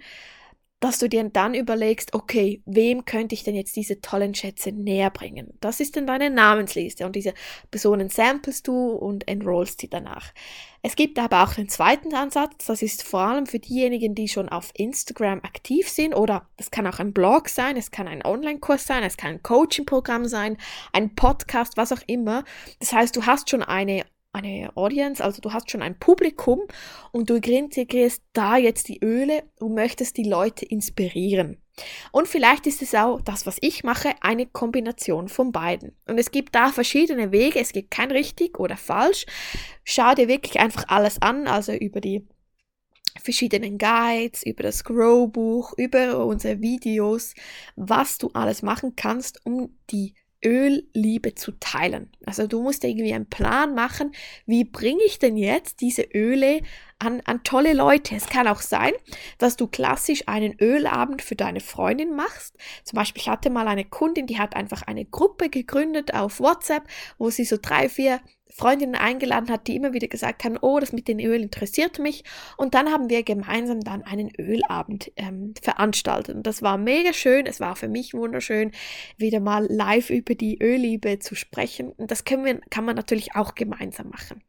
dass 0.81 0.99
du 0.99 1.09
dir 1.09 1.23
dann 1.25 1.55
überlegst, 1.55 2.15
okay, 2.15 2.63
wem 2.65 3.05
könnte 3.05 3.35
ich 3.35 3.45
denn 3.45 3.55
jetzt 3.55 3.77
diese 3.77 4.01
tollen 4.01 4.35
Schätze 4.35 4.73
näher 4.73 5.11
bringen? 5.11 5.53
Das 5.61 5.79
ist 5.79 5.97
dann 5.97 6.07
deine 6.07 6.31
Namensliste 6.31 7.05
und 7.05 7.15
diese 7.15 7.35
Personen 7.71 8.09
samplest 8.09 8.67
du 8.67 8.93
und 8.93 9.29
enrollst 9.29 9.81
sie 9.81 9.89
danach. 9.89 10.33
Es 10.83 10.97
gibt 10.97 11.19
aber 11.19 11.43
auch 11.45 11.53
den 11.53 11.69
zweiten 11.69 12.15
Ansatz, 12.15 12.65
das 12.67 12.81
ist 12.81 13.03
vor 13.03 13.21
allem 13.21 13.45
für 13.45 13.59
diejenigen, 13.59 14.15
die 14.15 14.29
schon 14.29 14.49
auf 14.49 14.71
Instagram 14.75 15.41
aktiv 15.41 15.91
sind 15.91 16.15
oder 16.15 16.49
es 16.57 16.71
kann 16.71 16.87
auch 16.87 16.99
ein 16.99 17.13
Blog 17.13 17.51
sein, 17.51 17.77
es 17.77 17.91
kann 17.91 18.09
ein 18.09 18.25
Online-Kurs 18.25 18.87
sein, 18.87 19.03
es 19.03 19.19
kann 19.19 19.33
ein 19.33 19.43
Coaching-Programm 19.43 20.25
sein, 20.25 20.57
ein 20.95 21.15
Podcast, 21.15 21.77
was 21.77 21.93
auch 21.93 22.01
immer. 22.07 22.45
Das 22.79 22.95
heißt, 22.95 23.15
du 23.15 23.27
hast 23.27 23.51
schon 23.51 23.63
eine 23.63 24.07
eine 24.33 24.71
Audience, 24.77 25.23
also 25.23 25.41
du 25.41 25.53
hast 25.53 25.71
schon 25.71 25.83
ein 25.83 25.99
Publikum 25.99 26.61
und 27.13 27.31
du 27.31 27.37
integrierst 27.37 28.23
da 28.33 28.57
jetzt 28.57 28.89
die 28.89 29.03
Öle 29.03 29.43
und 29.59 29.75
möchtest 29.75 30.17
die 30.17 30.25
Leute 30.25 30.65
inspirieren. 30.65 31.59
Und 32.13 32.29
vielleicht 32.29 32.67
ist 32.67 32.83
es 32.83 32.95
auch 32.95 33.21
das, 33.23 33.47
was 33.47 33.57
ich 33.61 33.85
mache, 33.85 34.15
eine 34.21 34.47
Kombination 34.47 35.29
von 35.29 35.51
beiden. 35.51 35.97
Und 36.07 36.19
es 36.19 36.31
gibt 36.31 36.55
da 36.55 36.71
verschiedene 36.71 37.33
Wege, 37.33 37.59
es 37.59 37.73
gibt 37.73 37.91
kein 37.91 38.11
richtig 38.11 38.59
oder 38.61 38.77
falsch. 38.77 39.27
Schau 39.85 40.15
dir 40.15 40.29
wirklich 40.29 40.61
einfach 40.61 40.85
alles 40.89 41.21
an, 41.23 41.47
also 41.47 41.73
über 41.73 42.01
die 42.01 42.27
verschiedenen 43.21 43.79
Guides, 43.79 44.45
über 44.45 44.63
das 44.63 44.85
Grow-Buch, 44.85 45.75
über 45.77 46.25
unsere 46.25 46.61
Videos, 46.61 47.35
was 47.77 48.19
du 48.19 48.31
alles 48.35 48.63
machen 48.63 48.95
kannst, 48.95 49.45
um 49.45 49.77
die 49.91 50.15
Ölliebe 50.45 51.35
zu 51.35 51.53
teilen. 51.53 52.11
Also 52.25 52.47
du 52.47 52.63
musst 52.63 52.85
irgendwie 52.85 53.13
einen 53.13 53.29
Plan 53.29 53.75
machen, 53.75 54.13
wie 54.47 54.65
bringe 54.65 55.03
ich 55.05 55.19
denn 55.19 55.37
jetzt 55.37 55.81
diese 55.81 56.03
Öle 56.03 56.61
an, 56.99 57.21
an 57.25 57.43
tolle 57.45 57.73
Leute. 57.73 58.15
Es 58.15 58.29
kann 58.29 58.49
auch 58.49 58.61
sein, 58.61 58.93
dass 59.39 59.57
du 59.57 59.67
klassisch 59.67 60.29
einen 60.29 60.57
Ölabend 60.61 61.23
für 61.23 61.37
deine 61.37 61.61
Freundin 61.61 62.15
machst. 62.15 62.57
Zum 62.85 62.97
Beispiel, 62.97 63.23
ich 63.23 63.29
hatte 63.29 63.51
mal 63.51 63.69
eine 63.69 63.85
Kundin, 63.85 64.27
die 64.27 64.39
hat 64.39 64.57
einfach 64.57 64.83
eine 64.83 65.05
Gruppe 65.05 65.49
gegründet 65.49 66.15
auf 66.15 66.41
WhatsApp, 66.41 66.85
wo 67.19 67.31
sie 67.31 67.45
so 67.45 67.57
drei, 67.61 67.89
vier 67.89 68.21
Freundinnen 68.51 68.95
eingeladen 68.95 69.51
hat, 69.51 69.67
die 69.67 69.77
immer 69.77 69.93
wieder 69.93 70.09
gesagt 70.09 70.45
haben, 70.45 70.59
oh, 70.61 70.79
das 70.81 70.93
mit 70.93 71.09
den 71.09 71.21
Öl 71.21 71.43
interessiert 71.43 71.99
mich. 71.99 72.25
Und 72.57 72.75
dann 72.75 72.91
haben 72.91 73.09
wir 73.09 73.23
gemeinsam 73.23 73.81
dann 73.81 74.03
einen 74.03 74.31
Ölabend 74.39 75.13
ähm, 75.17 75.55
veranstaltet. 75.61 76.37
Und 76.37 76.47
das 76.47 76.63
war 76.63 76.79
mega 76.79 77.13
schön. 77.13 77.47
Es 77.47 77.61
war 77.61 77.77
für 77.77 77.89
mich 77.89 78.15
wunderschön, 78.15 78.73
wieder 79.17 79.41
mal 79.41 79.67
live 79.71 80.11
über 80.11 80.35
die 80.35 80.59
Ölliebe 80.63 81.19
zu 81.19 81.35
sprechen. 81.35 81.93
Und 81.93 82.11
das 82.11 82.25
können 82.25 82.45
wir, 82.45 82.61
kann 82.71 82.85
man 82.85 82.97
natürlich 82.97 83.35
auch 83.35 83.55
gemeinsam 83.55 84.09
machen. 84.09 84.43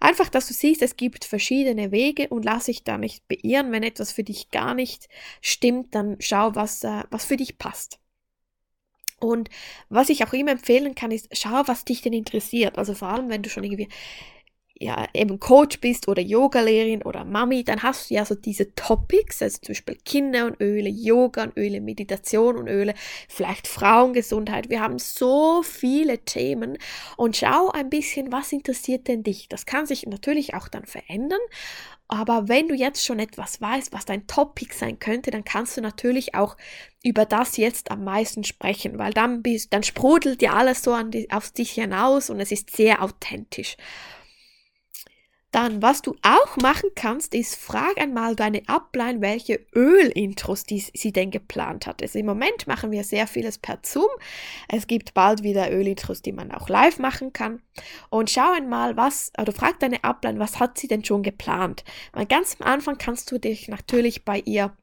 Einfach, 0.00 0.28
dass 0.28 0.46
du 0.46 0.54
siehst, 0.54 0.82
es 0.82 0.96
gibt 0.96 1.24
verschiedene 1.24 1.90
Wege 1.90 2.28
und 2.28 2.44
lass 2.44 2.66
dich 2.66 2.84
da 2.84 2.98
nicht 2.98 3.26
beirren. 3.26 3.72
Wenn 3.72 3.82
etwas 3.82 4.12
für 4.12 4.22
dich 4.22 4.50
gar 4.50 4.74
nicht 4.74 5.08
stimmt, 5.40 5.94
dann 5.94 6.16
schau, 6.20 6.54
was, 6.54 6.84
äh, 6.84 7.02
was 7.10 7.24
für 7.24 7.36
dich 7.36 7.58
passt. 7.58 7.98
Und 9.20 9.48
was 9.88 10.08
ich 10.08 10.24
auch 10.24 10.32
immer 10.32 10.52
empfehlen 10.52 10.94
kann, 10.94 11.10
ist, 11.10 11.28
schau, 11.32 11.62
was 11.66 11.84
dich 11.84 12.02
denn 12.02 12.12
interessiert. 12.12 12.78
Also 12.78 12.94
vor 12.94 13.08
allem, 13.08 13.28
wenn 13.28 13.42
du 13.42 13.50
schon 13.50 13.64
irgendwie 13.64 13.88
ja, 14.80 15.06
eben 15.12 15.40
Coach 15.40 15.80
bist 15.80 16.08
oder 16.08 16.22
Yogalehrerin 16.22 17.02
oder 17.02 17.24
Mami, 17.24 17.64
dann 17.64 17.82
hast 17.82 18.10
du 18.10 18.14
ja 18.14 18.24
so 18.24 18.34
diese 18.34 18.74
Topics, 18.74 19.42
also 19.42 19.58
zum 19.60 19.72
Beispiel 19.72 19.96
Kinder 20.04 20.46
und 20.46 20.60
Öle, 20.60 20.88
Yoga 20.88 21.44
und 21.44 21.56
Öle, 21.56 21.80
Meditation 21.80 22.56
und 22.56 22.68
Öle, 22.68 22.94
vielleicht 23.28 23.66
Frauengesundheit. 23.66 24.70
Wir 24.70 24.80
haben 24.80 24.98
so 24.98 25.62
viele 25.62 26.18
Themen 26.18 26.78
und 27.16 27.36
schau 27.36 27.70
ein 27.72 27.90
bisschen, 27.90 28.30
was 28.30 28.52
interessiert 28.52 29.08
denn 29.08 29.24
dich? 29.24 29.48
Das 29.48 29.66
kann 29.66 29.86
sich 29.86 30.06
natürlich 30.06 30.54
auch 30.54 30.68
dann 30.68 30.86
verändern 30.86 31.40
aber 32.08 32.48
wenn 32.48 32.68
du 32.68 32.74
jetzt 32.74 33.04
schon 33.04 33.18
etwas 33.18 33.60
weißt, 33.60 33.92
was 33.92 34.06
dein 34.06 34.26
Topic 34.26 34.74
sein 34.74 34.98
könnte, 34.98 35.30
dann 35.30 35.44
kannst 35.44 35.76
du 35.76 35.82
natürlich 35.82 36.34
auch 36.34 36.56
über 37.04 37.26
das 37.26 37.58
jetzt 37.58 37.90
am 37.90 38.02
meisten 38.04 38.44
sprechen, 38.44 38.98
weil 38.98 39.12
dann 39.12 39.42
bist, 39.42 39.72
dann 39.74 39.82
sprudelt 39.82 40.40
ja 40.40 40.54
alles 40.54 40.82
so 40.82 40.94
an 40.94 41.10
die, 41.10 41.30
auf 41.30 41.50
dich 41.50 41.72
hinaus 41.72 42.30
und 42.30 42.40
es 42.40 42.50
ist 42.50 42.74
sehr 42.74 43.02
authentisch. 43.02 43.76
Dann, 45.50 45.80
was 45.80 46.02
du 46.02 46.14
auch 46.22 46.58
machen 46.58 46.90
kannst, 46.94 47.34
ist, 47.34 47.56
frag 47.56 47.98
einmal 47.98 48.36
deine 48.36 48.62
Upline, 48.68 49.22
welche 49.22 49.64
Ölintros 49.74 50.64
die, 50.64 50.80
sie 50.80 51.10
denn 51.10 51.30
geplant 51.30 51.86
hat. 51.86 52.02
Also 52.02 52.18
im 52.18 52.26
Moment 52.26 52.66
machen 52.66 52.90
wir 52.90 53.02
sehr 53.02 53.26
vieles 53.26 53.56
per 53.56 53.78
Zoom. 53.82 54.10
Es 54.68 54.86
gibt 54.86 55.14
bald 55.14 55.42
wieder 55.42 55.72
Ölintros, 55.72 56.20
die 56.20 56.32
man 56.32 56.52
auch 56.52 56.68
live 56.68 56.98
machen 56.98 57.32
kann. 57.32 57.62
Und 58.10 58.30
schau 58.30 58.52
einmal, 58.52 58.98
was, 58.98 59.32
oder 59.40 59.52
frag 59.52 59.80
deine 59.80 60.04
Upline, 60.04 60.38
was 60.38 60.60
hat 60.60 60.76
sie 60.76 60.86
denn 60.86 61.02
schon 61.02 61.22
geplant? 61.22 61.82
Weil 62.12 62.26
ganz 62.26 62.56
am 62.60 62.66
Anfang 62.66 62.98
kannst 62.98 63.32
du 63.32 63.38
dich 63.38 63.68
natürlich 63.68 64.26
bei 64.26 64.42
ihr 64.44 64.76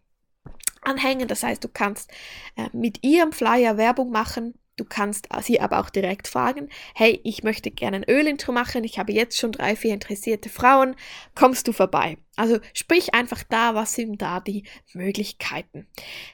anhängen. 0.81 1.27
Das 1.27 1.43
heißt, 1.43 1.63
du 1.63 1.67
kannst 1.67 2.09
äh, 2.55 2.69
mit 2.73 3.03
ihrem 3.03 3.33
Flyer 3.33 3.77
Werbung 3.77 4.09
machen 4.09 4.55
Du 4.77 4.83
kannst 4.83 5.29
sie 5.41 5.61
aber 5.61 5.79
auch 5.79 5.89
direkt 5.89 6.27
fragen, 6.27 6.69
hey, 6.93 7.21
ich 7.23 7.43
möchte 7.43 7.71
gerne 7.71 7.97
ein 7.97 8.09
Ölintro 8.09 8.51
machen, 8.51 8.83
ich 8.83 8.99
habe 8.99 9.13
jetzt 9.13 9.37
schon 9.37 9.53
drei, 9.53 9.75
vier 9.77 9.93
interessierte 9.93 10.49
Frauen, 10.49 10.95
kommst 11.33 11.67
du 11.67 11.71
vorbei? 11.71 12.17
Also 12.35 12.59
sprich 12.73 13.13
einfach 13.13 13.43
da, 13.43 13.73
was 13.73 13.93
sind 13.93 14.21
da 14.21 14.41
die 14.41 14.63
Möglichkeiten. 14.93 15.87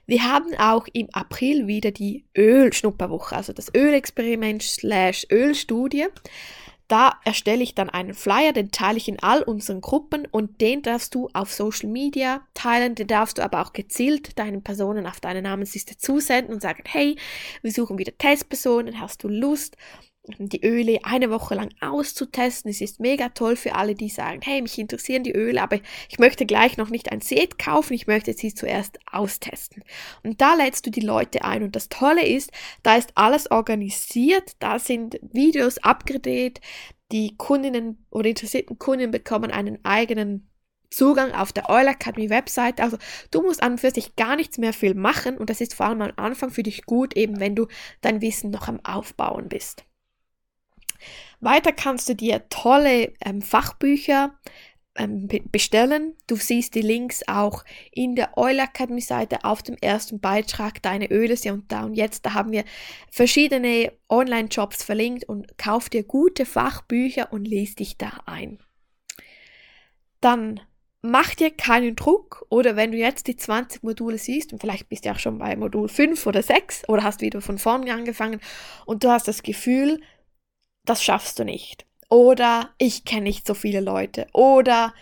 Wir 0.08 0.24
haben 0.24 0.56
auch 0.58 0.88
im 0.92 1.10
April 1.14 1.68
wieder 1.68 1.92
die 1.92 2.26
Ölschnupperwoche, 2.36 3.36
also 3.36 3.54
das 3.54 3.72
Ölexperiment 3.76 4.64
slash 4.64 5.28
Ölstudie. 5.32 6.08
Da 6.92 7.22
erstelle 7.24 7.64
ich 7.64 7.74
dann 7.74 7.90
einen 7.90 8.14
Flyer, 8.14 8.52
den 8.52 8.70
teile 8.70 8.98
ich 8.98 9.08
in 9.08 9.24
all 9.24 9.44
unseren 9.44 9.80
Gruppen 9.80 10.28
und 10.30 10.60
den 10.60 10.82
darfst 10.82 11.16
du 11.16 11.30
auf 11.32 11.54
Social 11.54 11.90
Media 11.90 12.46
teilen. 12.54 12.96
Den 12.96 13.08
darfst 13.08 13.38
du 13.38 13.44
aber 13.44 13.62
auch 13.62 13.72
gezielt 13.72 14.38
deinen 14.38 14.62
Personen 14.62 15.08
auf 15.08 15.22
deine 15.22 15.42
Namensliste 15.42 15.98
zusenden 15.98 16.54
und 16.54 16.62
sagen, 16.62 16.84
hey, 16.86 17.16
wir 17.62 17.72
suchen 17.72 17.98
wieder 17.98 18.18
Testpersonen, 18.18 19.00
hast 19.00 19.24
du 19.24 19.30
Lust? 19.30 19.78
Die 20.38 20.63
Öle 20.63 21.00
eine 21.04 21.30
Woche 21.32 21.56
lang 21.56 21.74
auszutesten. 21.82 22.70
Es 22.70 22.82
ist 22.82 23.00
mega 23.00 23.30
toll 23.30 23.56
für 23.56 23.75
alle, 23.75 23.96
die 23.96 24.10
sagen, 24.10 24.42
hey, 24.44 24.62
mich 24.62 24.78
interessieren 24.78 25.24
die 25.24 25.34
Öle, 25.34 25.62
aber 25.62 25.80
ich 26.10 26.20
möchte 26.20 26.46
gleich 26.46 26.78
noch 26.78 26.90
nicht 26.90 27.12
ein 27.12 27.22
Set 27.22 27.58
kaufen, 27.58 27.94
ich 27.94 28.08
möchte 28.08 28.34
sie 28.34 28.54
zuerst 28.54 29.00
austesten. 29.12 29.84
Und 30.24 30.42
da 30.42 30.54
lädst 30.56 30.86
du 30.86 30.92
die 30.92 31.01
Leute 31.01 31.44
ein. 31.44 31.63
Und 31.63 31.75
das 31.75 31.90
Tolle 31.90 32.25
ist, 32.25 32.51
da 32.84 32.96
ist 32.96 33.12
alles 33.16 33.50
organisiert, 33.50 34.51
da 34.60 34.80
sind 34.80 35.20
Videos 35.22 35.80
abgedreht, 35.80 36.62
die 37.12 37.36
Kundinnen 37.38 38.06
oder 38.10 38.30
interessierten 38.30 38.80
Kunden 38.80 39.12
bekommen 39.12 39.51
einen 39.51 39.84
eigenen 39.84 40.48
Zugang 40.92 41.32
auf 41.32 41.51
der 41.51 41.70
Oil 41.70 41.88
Academy 41.88 42.30
Website. 42.30 42.80
Also 42.80 42.98
du 43.32 43.42
musst 43.42 43.63
an 43.63 43.74
und 43.74 43.78
für 43.80 43.92
sich 43.92 44.16
gar 44.16 44.36
nichts 44.36 44.58
mehr 44.58 44.74
viel 44.74 44.94
machen 44.94 45.38
und 45.38 45.50
das 45.50 45.62
ist 45.62 45.74
vor 45.74 45.88
allem 45.88 46.01
am 46.01 46.12
Anfang 46.18 46.51
für 46.51 46.63
dich 46.63 46.86
gut, 46.86 47.16
eben 47.18 47.40
wenn 47.40 47.56
du 47.56 47.68
dein 48.01 48.22
Wissen 48.22 48.51
noch 48.51 48.68
am 48.68 48.80
Aufbauen 48.84 49.50
bist. 49.50 49.86
Weiter 51.39 51.72
kannst 51.72 52.10
du 52.10 52.15
dir 52.15 52.48
tolle 52.50 53.13
ähm, 53.24 53.41
Fachbücher 53.41 54.36
ähm, 54.96 55.27
bestellen. 55.51 56.15
Du 56.27 56.36
siehst 56.36 56.75
die 56.75 56.81
Links 56.81 57.22
auch 57.27 57.63
in 57.91 58.15
der 58.15 58.38
Oil 58.38 58.60
Academy 58.60 59.01
Seite 59.01 59.43
auf 59.43 59.63
dem 59.63 59.77
ersten 59.77 60.20
Beitrag. 60.20 60.81
Deine 60.81 61.10
Öle 61.10 61.38
sind 61.38 61.72
da 61.72 61.84
und 61.84 61.96
jetzt. 61.96 62.25
Da 62.25 62.34
haben 62.34 62.51
wir 62.51 62.63
verschiedene 63.10 63.93
Online-Jobs 64.10 64.84
verlinkt 64.84 65.24
und 65.25 65.58
kauf 65.58 65.89
dir 65.89 66.03
gute 66.03 66.46
Fachbücher 66.46 67.31
und 67.31 67.46
lies 67.46 67.75
dich 67.75 67.98
da 67.98 68.12
ein. 68.25 68.60
Dann 70.20 70.60
mach 71.01 71.34
dir 71.34 71.51
keinen 71.51 71.96
Druck 71.96 72.46
oder 72.50 72.75
wenn 72.75 72.91
du 72.91 72.98
jetzt 72.98 73.27
die 73.27 73.36
20 73.36 73.84
Module 73.84 74.17
siehst 74.17 74.53
und 74.53 74.60
vielleicht 74.60 74.89
bist 74.89 75.05
du 75.05 75.12
auch 75.12 75.20
schon 75.20 75.39
bei 75.39 75.55
Modul 75.55 75.89
5 75.89 76.27
oder 76.27 76.43
6 76.43 76.88
oder 76.89 77.03
hast 77.03 77.22
wieder 77.22 77.41
von 77.41 77.58
vorne 77.58 77.91
angefangen 77.93 78.39
und 78.86 79.03
du 79.03 79.10
hast 79.10 79.27
das 79.27 79.41
Gefühl, 79.41 80.00
das 80.86 81.04
schaffst 81.04 81.40
du 81.40 81.46
nicht. 81.46 81.86
Oder 82.10 82.70
ich 82.78 83.06
kenne 83.06 83.24
nicht 83.24 83.48
so 83.48 83.54
viele 83.54 83.80
Leute. 83.80 84.28
Oder 84.34 84.94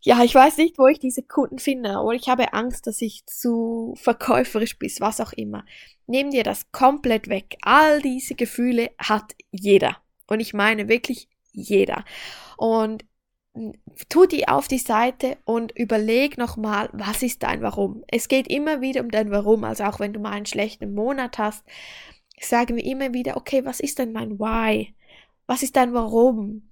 ja, 0.00 0.22
ich 0.22 0.34
weiß 0.34 0.56
nicht, 0.58 0.78
wo 0.78 0.86
ich 0.86 0.98
diese 0.98 1.22
Kunden 1.22 1.58
finde. 1.58 1.98
Oder 1.98 2.16
ich 2.16 2.28
habe 2.28 2.52
Angst, 2.52 2.86
dass 2.86 3.00
ich 3.02 3.26
zu 3.26 3.94
verkäuferisch 3.96 4.78
bin, 4.78 4.90
was 4.98 5.20
auch 5.20 5.32
immer. 5.32 5.64
Nimm 6.06 6.30
dir 6.30 6.44
das 6.44 6.70
komplett 6.72 7.28
weg. 7.28 7.56
All 7.62 8.00
diese 8.00 8.34
Gefühle 8.34 8.90
hat 8.98 9.34
jeder. 9.50 9.96
Und 10.28 10.40
ich 10.40 10.54
meine 10.54 10.88
wirklich 10.88 11.28
jeder. 11.52 12.04
Und 12.56 13.04
tu 14.08 14.26
die 14.26 14.48
auf 14.48 14.68
die 14.68 14.78
Seite 14.78 15.38
und 15.44 15.72
überleg 15.72 16.38
nochmal, 16.38 16.88
was 16.92 17.22
ist 17.22 17.42
dein 17.42 17.62
Warum. 17.62 18.04
Es 18.08 18.28
geht 18.28 18.48
immer 18.48 18.80
wieder 18.80 19.00
um 19.00 19.10
dein 19.10 19.30
Warum, 19.30 19.64
also 19.64 19.84
auch 19.84 20.00
wenn 20.00 20.12
du 20.12 20.20
mal 20.20 20.32
einen 20.32 20.46
schlechten 20.46 20.94
Monat 20.94 21.38
hast, 21.38 21.64
sagen 22.40 22.76
wir 22.76 22.84
immer 22.84 23.14
wieder, 23.14 23.36
okay, 23.36 23.64
was 23.64 23.80
ist 23.80 23.98
denn 23.98 24.12
mein 24.12 24.38
Why? 24.38 24.94
Was 25.46 25.62
ist 25.62 25.76
dein 25.76 25.94
Warum? 25.94 26.62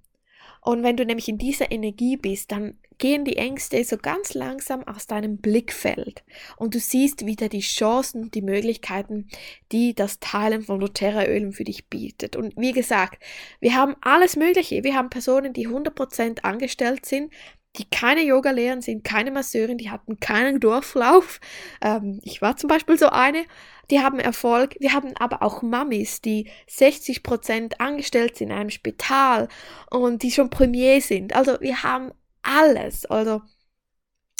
Und 0.61 0.81
wenn 0.81 0.97
du 0.97 1.05
nämlich 1.05 1.29
in 1.29 1.37
dieser 1.37 1.71
Energie 1.71 2.17
bist, 2.17 2.51
dann 2.51 2.79
gehen 2.97 3.25
die 3.25 3.37
Ängste 3.37 3.83
so 3.83 3.97
ganz 3.97 4.33
langsam 4.33 4.83
aus 4.87 5.05
deinem 5.05 5.37
Blickfeld 5.37 6.23
und 6.57 6.73
du 6.73 6.79
siehst 6.79 7.25
wieder 7.25 7.49
die 7.49 7.59
Chancen 7.59 8.23
und 8.23 8.35
die 8.35 8.41
Möglichkeiten, 8.41 9.27
die 9.71 9.93
das 9.93 10.19
Teilen 10.19 10.63
von 10.63 10.79
doTERRA-Ölen 10.79 11.51
für 11.51 11.65
dich 11.65 11.87
bietet. 11.87 12.35
Und 12.35 12.55
wie 12.57 12.71
gesagt, 12.71 13.21
wir 13.59 13.75
haben 13.75 13.95
alles 14.01 14.37
Mögliche. 14.37 14.83
Wir 14.83 14.95
haben 14.95 15.09
Personen, 15.09 15.53
die 15.53 15.67
100% 15.67 16.41
angestellt 16.41 17.05
sind, 17.05 17.31
die 17.77 17.89
keine 17.89 18.21
Yoga 18.23 18.51
lehren, 18.51 18.81
sind 18.81 19.03
keine 19.03 19.31
Masseurin, 19.31 19.77
die 19.77 19.89
hatten 19.89 20.19
keinen 20.19 20.59
Durchlauf. 20.59 21.39
Ähm, 21.81 22.19
ich 22.23 22.41
war 22.41 22.57
zum 22.57 22.67
Beispiel 22.67 22.97
so 22.97 23.09
eine, 23.09 23.45
die 23.91 23.99
haben 23.99 24.19
Erfolg. 24.19 24.75
Wir 24.79 24.93
haben 24.93 25.15
aber 25.17 25.43
auch 25.43 25.61
Mamis, 25.61 26.21
die 26.21 26.49
60 26.67 27.23
Prozent 27.23 27.79
angestellt 27.81 28.37
sind 28.37 28.49
in 28.49 28.57
einem 28.57 28.69
Spital 28.69 29.47
und 29.89 30.23
die 30.23 30.31
schon 30.31 30.49
Premier 30.49 31.01
sind. 31.01 31.35
Also 31.35 31.59
wir 31.61 31.83
haben 31.83 32.11
alles. 32.41 33.05
Also 33.05 33.41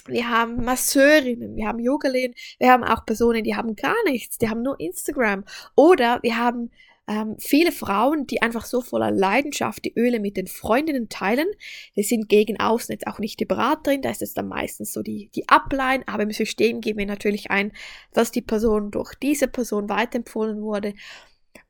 wir 0.08 0.30
haben 0.30 0.63
Masseurinnen, 0.63 1.56
wir 1.56 1.68
haben 1.68 1.80
Yogalehrer, 1.80 2.34
wir 2.60 2.72
haben 2.72 2.84
auch 2.84 3.06
Personen, 3.06 3.44
die 3.44 3.56
haben 3.56 3.75
gar 3.75 3.96
nichts, 4.06 4.38
die 4.38 4.50
haben 4.50 4.62
nur 4.62 4.80
Instagram. 4.80 5.46
Oder 5.75 6.20
wir 6.22 6.38
haben 6.38 6.72
ähm, 7.07 7.35
viele 7.38 7.71
Frauen, 7.71 8.25
die 8.25 8.41
einfach 8.41 8.65
so 8.65 8.81
voller 8.81 9.12
Leidenschaft 9.12 9.85
die 9.85 9.93
Öle 9.95 10.19
mit 10.19 10.38
den 10.38 10.47
Freundinnen 10.47 11.09
teilen. 11.09 11.47
Die 11.95 12.03
sind 12.03 12.29
gegen 12.29 12.59
außen 12.59 12.91
jetzt 12.91 13.07
auch 13.07 13.19
nicht 13.19 13.39
die 13.39 13.45
Beraterin, 13.45 14.01
da 14.01 14.09
ist 14.09 14.21
es 14.21 14.33
dann 14.33 14.47
meistens 14.47 14.91
so 14.91 15.03
die, 15.03 15.29
die 15.35 15.47
Upline, 15.47 16.03
aber 16.07 16.24
im 16.24 16.31
System 16.31 16.81
geben 16.81 17.00
wir 17.00 17.05
natürlich 17.05 17.51
ein, 17.51 17.71
dass 18.13 18.31
die 18.31 18.41
Person 18.41 18.91
durch 18.91 19.13
diese 19.15 19.47
Person 19.47 19.89
weiterempfohlen 19.89 20.62
wurde. 20.62 20.93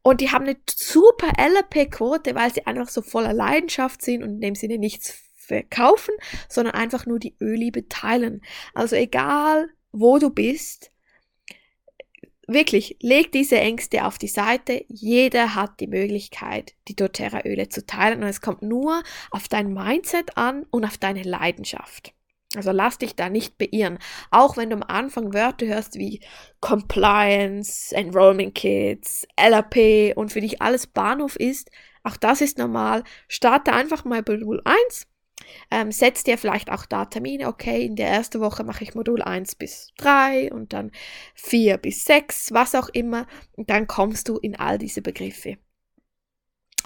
Und 0.01 0.21
die 0.21 0.31
haben 0.31 0.45
eine 0.45 0.57
super 0.69 1.31
LP-Quote, 1.37 2.35
weil 2.35 2.53
sie 2.53 2.65
einfach 2.65 2.89
so 2.89 3.01
voller 3.01 3.33
Leidenschaft 3.33 4.01
sind 4.01 4.23
und 4.23 4.35
in 4.35 4.41
dem 4.41 4.55
Sinne 4.55 4.77
nichts 4.77 5.19
verkaufen, 5.35 6.13
sondern 6.49 6.75
einfach 6.75 7.05
nur 7.05 7.19
die 7.19 7.35
Ölliebe 7.41 7.87
teilen. 7.87 8.41
Also 8.73 8.95
egal, 8.95 9.69
wo 9.91 10.17
du 10.17 10.29
bist, 10.29 10.91
wirklich, 12.47 12.97
leg 13.01 13.31
diese 13.31 13.57
Ängste 13.59 14.05
auf 14.05 14.17
die 14.17 14.27
Seite. 14.27 14.85
Jeder 14.87 15.55
hat 15.55 15.79
die 15.79 15.87
Möglichkeit, 15.87 16.73
die 16.87 16.95
doTERRA-Öle 16.95 17.69
zu 17.69 17.85
teilen 17.85 18.21
und 18.23 18.29
es 18.29 18.41
kommt 18.41 18.61
nur 18.61 19.03
auf 19.31 19.47
dein 19.47 19.73
Mindset 19.73 20.37
an 20.37 20.65
und 20.71 20.85
auf 20.85 20.97
deine 20.97 21.23
Leidenschaft. 21.23 22.13
Also 22.55 22.71
lass 22.71 22.97
dich 22.97 23.15
da 23.15 23.29
nicht 23.29 23.57
beirren. 23.57 23.99
Auch 24.31 24.57
wenn 24.57 24.69
du 24.69 24.77
am 24.77 24.83
Anfang 24.83 25.33
Wörter 25.33 25.65
hörst 25.65 25.95
wie 25.95 26.21
Compliance, 26.61 27.93
Enrollment 27.95 28.55
Kits, 28.55 29.27
LAP 29.37 30.15
und 30.15 30.31
für 30.31 30.41
dich 30.41 30.61
alles 30.61 30.87
Bahnhof 30.87 31.35
ist, 31.35 31.69
auch 32.03 32.17
das 32.17 32.41
ist 32.41 32.57
normal. 32.57 33.03
Starte 33.27 33.73
einfach 33.73 34.05
mal 34.05 34.23
Modul 34.27 34.61
1 34.63 35.07
ähm, 35.71 35.91
setz 35.91 36.23
dir 36.23 36.37
vielleicht 36.37 36.71
auch 36.71 36.85
da 36.85 37.05
Termine, 37.05 37.47
okay, 37.47 37.85
in 37.85 37.95
der 37.95 38.09
ersten 38.09 38.39
Woche 38.39 38.63
mache 38.63 38.83
ich 38.83 38.95
Modul 38.95 39.21
1 39.21 39.55
bis 39.55 39.91
3 39.97 40.51
und 40.51 40.73
dann 40.73 40.91
4 41.35 41.77
bis 41.77 42.05
6, 42.05 42.53
was 42.53 42.75
auch 42.75 42.89
immer. 42.89 43.27
Und 43.53 43.69
dann 43.69 43.87
kommst 43.87 44.29
du 44.29 44.37
in 44.37 44.55
all 44.55 44.77
diese 44.77 45.01
Begriffe. 45.01 45.57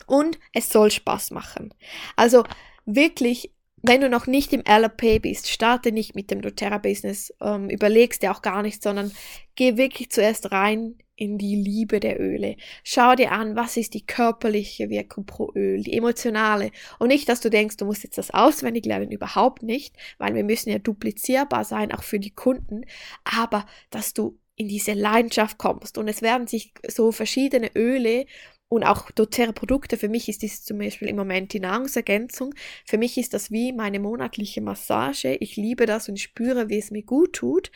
Und 0.07 0.39
es 0.53 0.69
soll 0.69 0.91
Spaß 0.91 1.31
machen. 1.31 1.73
Also 2.15 2.43
wirklich 2.85 3.53
wenn 3.81 4.01
du 4.01 4.09
noch 4.09 4.27
nicht 4.27 4.53
im 4.53 4.63
LP 4.65 5.21
bist, 5.21 5.49
starte 5.49 5.91
nicht 5.91 6.15
mit 6.15 6.31
dem 6.31 6.41
doTERRA-Business, 6.41 7.33
ähm, 7.41 7.69
überlegst 7.69 8.21
dir 8.21 8.31
auch 8.31 8.41
gar 8.41 8.61
nicht, 8.61 8.83
sondern 8.83 9.11
geh 9.55 9.77
wirklich 9.77 10.09
zuerst 10.11 10.51
rein 10.51 10.95
in 11.15 11.37
die 11.37 11.55
Liebe 11.55 11.99
der 11.99 12.19
Öle. 12.19 12.55
Schau 12.83 13.13
dir 13.15 13.33
an, 13.33 13.55
was 13.55 13.75
ist 13.75 13.93
die 13.93 14.05
körperliche 14.05 14.89
Wirkung 14.89 15.25
pro 15.25 15.51
Öl, 15.53 15.83
die 15.83 15.97
emotionale. 15.97 16.71
Und 16.97 17.09
nicht, 17.09 17.27
dass 17.27 17.41
du 17.41 17.49
denkst, 17.49 17.75
du 17.75 17.85
musst 17.85 18.03
jetzt 18.03 18.17
das 18.17 18.31
auswendig 18.31 18.85
lernen, 18.85 19.11
überhaupt 19.11 19.61
nicht, 19.61 19.95
weil 20.17 20.33
wir 20.33 20.45
müssen 20.45 20.69
ja 20.69 20.79
duplizierbar 20.79 21.65
sein, 21.65 21.91
auch 21.93 22.03
für 22.03 22.19
die 22.19 22.33
Kunden, 22.33 22.85
aber 23.25 23.65
dass 23.89 24.13
du 24.13 24.39
in 24.55 24.69
diese 24.69 24.93
Leidenschaft 24.93 25.57
kommst. 25.57 25.97
Und 25.97 26.07
es 26.07 26.21
werden 26.21 26.47
sich 26.47 26.73
so 26.87 27.11
verschiedene 27.11 27.71
Öle 27.75 28.25
und 28.69 28.83
auch 28.83 29.09
doTERRA 29.09 29.51
Produkte, 29.51 29.97
für 29.97 30.09
mich 30.09 30.29
ist 30.29 30.43
das 30.43 30.63
zum 30.63 30.77
Beispiel 30.77 31.07
im 31.09 31.15
Moment 31.15 31.53
die 31.53 31.59
Nahrungsergänzung. 31.59 32.53
Für 32.85 32.99
mich 32.99 33.17
ist 33.17 33.33
das 33.33 33.49
wie 33.49 33.73
meine 33.73 33.99
monatliche 33.99 34.61
Massage. 34.61 35.35
Ich 35.39 35.55
liebe 35.55 35.87
das 35.87 36.07
und 36.07 36.19
spüre, 36.19 36.69
wie 36.69 36.77
es 36.77 36.91
mir 36.91 37.01
gut 37.01 37.33
tut. 37.33 37.71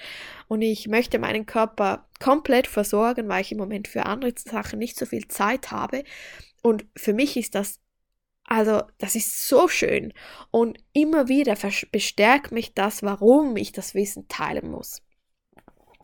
Und 0.47 0.61
ich 0.61 0.87
möchte 0.87 1.17
meinen 1.17 1.47
Körper 1.47 2.07
komplett 2.19 2.67
versorgen, 2.67 3.27
weil 3.27 3.41
ich 3.41 3.51
im 3.51 3.57
Moment 3.57 3.87
für 3.87 4.05
andere 4.05 4.33
Sachen 4.37 4.77
nicht 4.77 4.95
so 4.95 5.07
viel 5.07 5.27
Zeit 5.27 5.71
habe. 5.71 6.03
Und 6.61 6.85
für 6.95 7.13
mich 7.13 7.37
ist 7.37 7.55
das 7.55 7.79
also, 8.45 8.83
das 8.97 9.15
ist 9.15 9.47
so 9.47 9.67
schön. 9.67 10.13
Und 10.51 10.77
immer 10.91 11.27
wieder 11.27 11.57
bestärkt 11.91 12.51
mich 12.51 12.73
das, 12.75 13.01
warum 13.01 13.55
ich 13.57 13.71
das 13.71 13.95
Wissen 13.95 14.27
teilen 14.27 14.69
muss. 14.69 15.01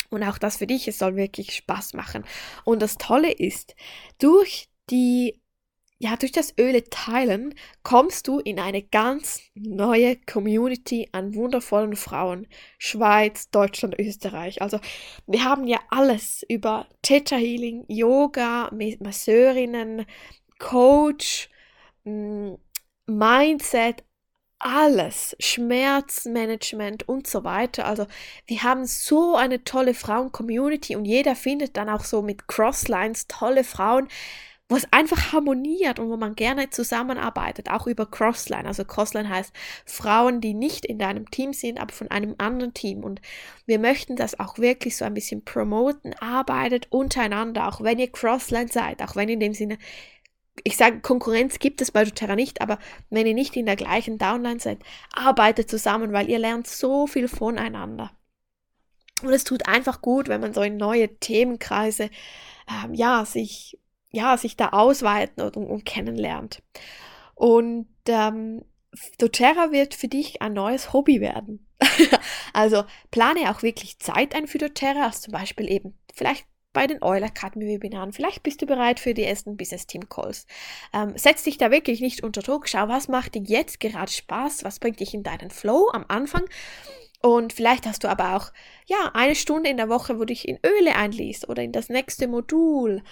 Und 0.10 0.23
auch 0.23 0.38
das 0.39 0.58
für 0.58 0.65
dich, 0.65 0.88
es 0.88 0.97
soll 0.97 1.15
wirklich 1.15 1.56
Spaß 1.56 1.93
machen. 1.93 2.25
Und 2.63 2.82
das 2.82 2.97
Tolle 2.97 3.32
ist, 3.32 3.75
durch 4.17 4.69
die 4.89 5.41
ja, 6.02 6.15
durch 6.15 6.32
das 6.32 6.54
Öle 6.58 6.86
teilen 6.86 7.54
kommst 7.84 8.30
du 8.30 8.39
in 8.39 8.58
eine 8.58 8.82
ganz 8.82 9.41
neue 9.54 10.15
Community 10.15 11.10
an 11.12 11.36
wundervollen 11.36 11.97
Frauen. 11.97 12.47
Schweiz, 12.78 13.49
Deutschland, 13.49 13.99
Österreich. 13.99 14.62
Also 14.62 14.80
wir 15.28 15.43
haben 15.43 15.67
ja 15.67 15.80
alles 15.89 16.45
über 16.47 16.88
Theta 17.02 17.36
Healing, 17.36 17.84
Yoga, 17.89 18.71
Masseurinnen, 19.02 20.06
Coach, 20.58 21.49
mm, 22.06 22.54
Mindset, 23.08 24.06
alles, 24.60 25.36
Schmerzmanagement 25.39 27.10
und 27.10 27.28
so 27.28 27.43
weiter. 27.43 27.86
Also 27.86 28.08
wir 28.45 28.63
haben 28.63 28.86
so 28.86 29.36
eine 29.36 29.65
tolle 29.65 29.93
Frauen-Community 29.93 30.95
und 30.95 31.06
jeder 31.06 31.36
findet 31.36 31.75
dann 31.75 31.89
auch 31.89 32.06
so 32.06 32.21
mit 32.21 32.47
Crosslines 32.47 33.28
tolle 33.28 33.65
Frauen, 33.65 34.08
wo 34.69 34.75
es 34.75 34.88
einfach 34.91 35.34
harmoniert 35.34 35.99
und 35.99 36.10
wo 36.10 36.15
man 36.15 36.36
gerne 36.36 36.69
zusammenarbeitet, 36.69 37.71
auch 37.71 37.88
über 37.88 38.05
Crossline. 38.05 38.67
Also 38.67 38.86
Crossline 38.86 39.27
heißt 39.27 39.51
Frauen, 39.84 40.41
die 40.41 40.53
nicht 40.53 40.86
in 40.86 40.99
deinem 40.99 41.29
Team 41.32 41.53
sind, 41.53 41.79
aber 41.79 41.91
von 41.91 42.10
einem 42.12 42.36
anderen 42.38 42.75
Team. 42.75 43.03
Und 43.03 43.19
wir 43.65 43.79
möchten 43.79 44.15
das 44.15 44.39
auch 44.39 44.60
wirklich 44.60 44.95
so 44.95 45.05
ein 45.05 45.15
bisschen 45.15 45.43
promoten, 45.43 46.13
arbeitet 46.19 46.88
untereinander, 46.91 47.67
auch 47.67 47.82
wenn 47.82 47.97
ihr 47.97 48.12
Crossline 48.12 48.69
seid, 48.69 49.01
auch 49.01 49.15
wenn 49.15 49.27
in 49.27 49.39
dem 49.39 49.53
Sinne 49.55 49.79
ich 50.65 50.75
sage, 50.75 50.99
Konkurrenz 50.99 51.60
gibt 51.60 51.82
es 51.82 51.89
bei 51.89 52.03
doTERRA 52.03 52.36
nicht, 52.36 52.62
aber 52.62 52.79
wenn 53.10 53.25
ihr 53.25 53.34
nicht 53.34 53.55
in 53.55 53.65
der 53.65 53.77
gleichen 53.77 54.17
Downline 54.17 54.60
seid, 54.60 54.79
arbeitet 55.13 55.69
zusammen, 55.69 56.12
weil 56.12 56.29
ihr 56.29 56.38
lernt 56.38 56.67
so 56.67 57.08
viel 57.08 57.29
voneinander. 57.29 58.12
Und 59.21 59.32
es 59.32 59.45
tut 59.45 59.67
einfach 59.67 60.01
gut, 60.01 60.27
wenn 60.27 60.41
man 60.41 60.53
so 60.53 60.62
in 60.62 60.75
neue 60.75 61.17
Themenkreise, 61.19 62.10
ähm, 62.69 62.93
ja, 62.93 63.23
sich 63.23 63.79
ja, 64.12 64.38
sich 64.38 64.58
da 64.58 64.69
ausweiten 64.69 65.41
und, 65.43 65.56
und 65.56 65.86
kennenlernt. 65.86 66.62
Und 67.36 67.88
ähm, 68.08 68.63
doTERRA 69.19 69.72
wird 69.72 69.93
für 69.93 70.08
dich 70.08 70.41
ein 70.41 70.54
neues 70.54 70.93
Hobby 70.93 71.22
werden. 71.22 71.67
also 72.54 72.84
plane 73.12 73.52
auch 73.52 73.63
wirklich 73.63 74.00
Zeit 74.00 74.36
ein 74.36 74.48
für 74.48 74.58
doTERRA, 74.58 75.06
also 75.06 75.22
zum 75.22 75.34
Beispiel 75.34 75.72
eben 75.72 75.98
vielleicht 76.13 76.45
bei 76.74 76.86
den 76.86 77.02
Oil 77.02 77.24
Academy 77.24 77.67
Webinaren. 77.67 78.13
Vielleicht 78.13 78.43
bist 78.43 78.62
du 78.62 78.65
bereit 78.65 79.00
für 79.00 79.13
die 79.13 79.24
ersten 79.24 79.58
Business 79.58 79.88
Team 79.88 80.08
Calls. 80.08 80.45
Ähm, 80.93 81.13
setz 81.15 81.43
dich 81.43 81.58
da 81.58 81.72
wirklich 81.72 82.00
nicht 82.00 82.24
unter 82.24 82.41
Druck. 82.41 82.67
Schau, 82.67 82.88
was 82.88 83.08
macht 83.08 83.36
dir 83.36 83.41
jetzt 83.41 83.80
gerade 83.80 84.12
Spaß? 84.12 84.63
Was 84.63 84.80
bringt 84.80 85.00
dich 85.00 85.13
in 85.13 85.24
deinen 85.24 85.50
Flow 85.50 85.89
am 85.91 86.06
Anfang? 86.08 86.45
Und 87.22 87.54
vielleicht 87.54 87.86
hast 87.86 88.04
du 88.04 88.08
aber 88.08 88.36
auch, 88.36 88.52
ja, 88.86 89.12
eine 89.13 89.36
Stunde 89.36 89.69
in 89.69 89.78
der 89.78 89.89
Woche, 89.89 90.15
wo 90.15 90.19
du 90.19 90.28
dich 90.28 90.48
in 90.48 90.60
Öle 90.65 90.95
einliest 90.95 91.50
oder 91.50 91.63
in 91.63 91.72
das 91.72 91.89
nächste 91.89 92.28
Modul 92.28 93.04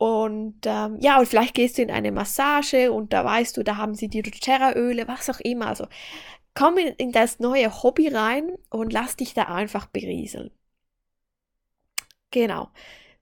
und 0.00 0.60
ähm, 0.64 0.96
ja, 0.98 1.18
und 1.18 1.26
vielleicht 1.26 1.52
gehst 1.52 1.76
du 1.76 1.82
in 1.82 1.90
eine 1.90 2.10
Massage 2.10 2.90
und 2.90 3.12
da 3.12 3.22
weißt 3.22 3.54
du, 3.58 3.62
da 3.62 3.76
haben 3.76 3.94
sie 3.94 4.08
die 4.08 4.22
doTERRA-Öle, 4.22 5.06
was 5.06 5.28
auch 5.28 5.40
immer. 5.40 5.66
Also 5.66 5.88
komm 6.54 6.78
in, 6.78 6.94
in 6.94 7.12
das 7.12 7.38
neue 7.38 7.82
Hobby 7.82 8.08
rein 8.08 8.50
und 8.70 8.94
lass 8.94 9.16
dich 9.16 9.34
da 9.34 9.42
einfach 9.42 9.84
berieseln. 9.84 10.52
Genau. 12.30 12.70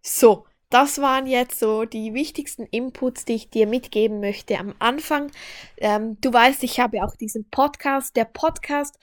So, 0.02 0.46
das 0.70 1.00
waren 1.00 1.26
jetzt 1.26 1.58
so 1.58 1.84
die 1.84 2.14
wichtigsten 2.14 2.64
Inputs, 2.66 3.24
die 3.24 3.34
ich 3.34 3.50
dir 3.50 3.66
mitgeben 3.66 4.20
möchte 4.20 4.56
am 4.56 4.72
Anfang. 4.78 5.32
Ähm, 5.78 6.20
du 6.20 6.32
weißt, 6.32 6.62
ich 6.62 6.78
habe 6.78 7.02
auch 7.02 7.16
diesen 7.16 7.50
Podcast. 7.50 8.14
Der 8.14 8.24
Podcast 8.26 9.00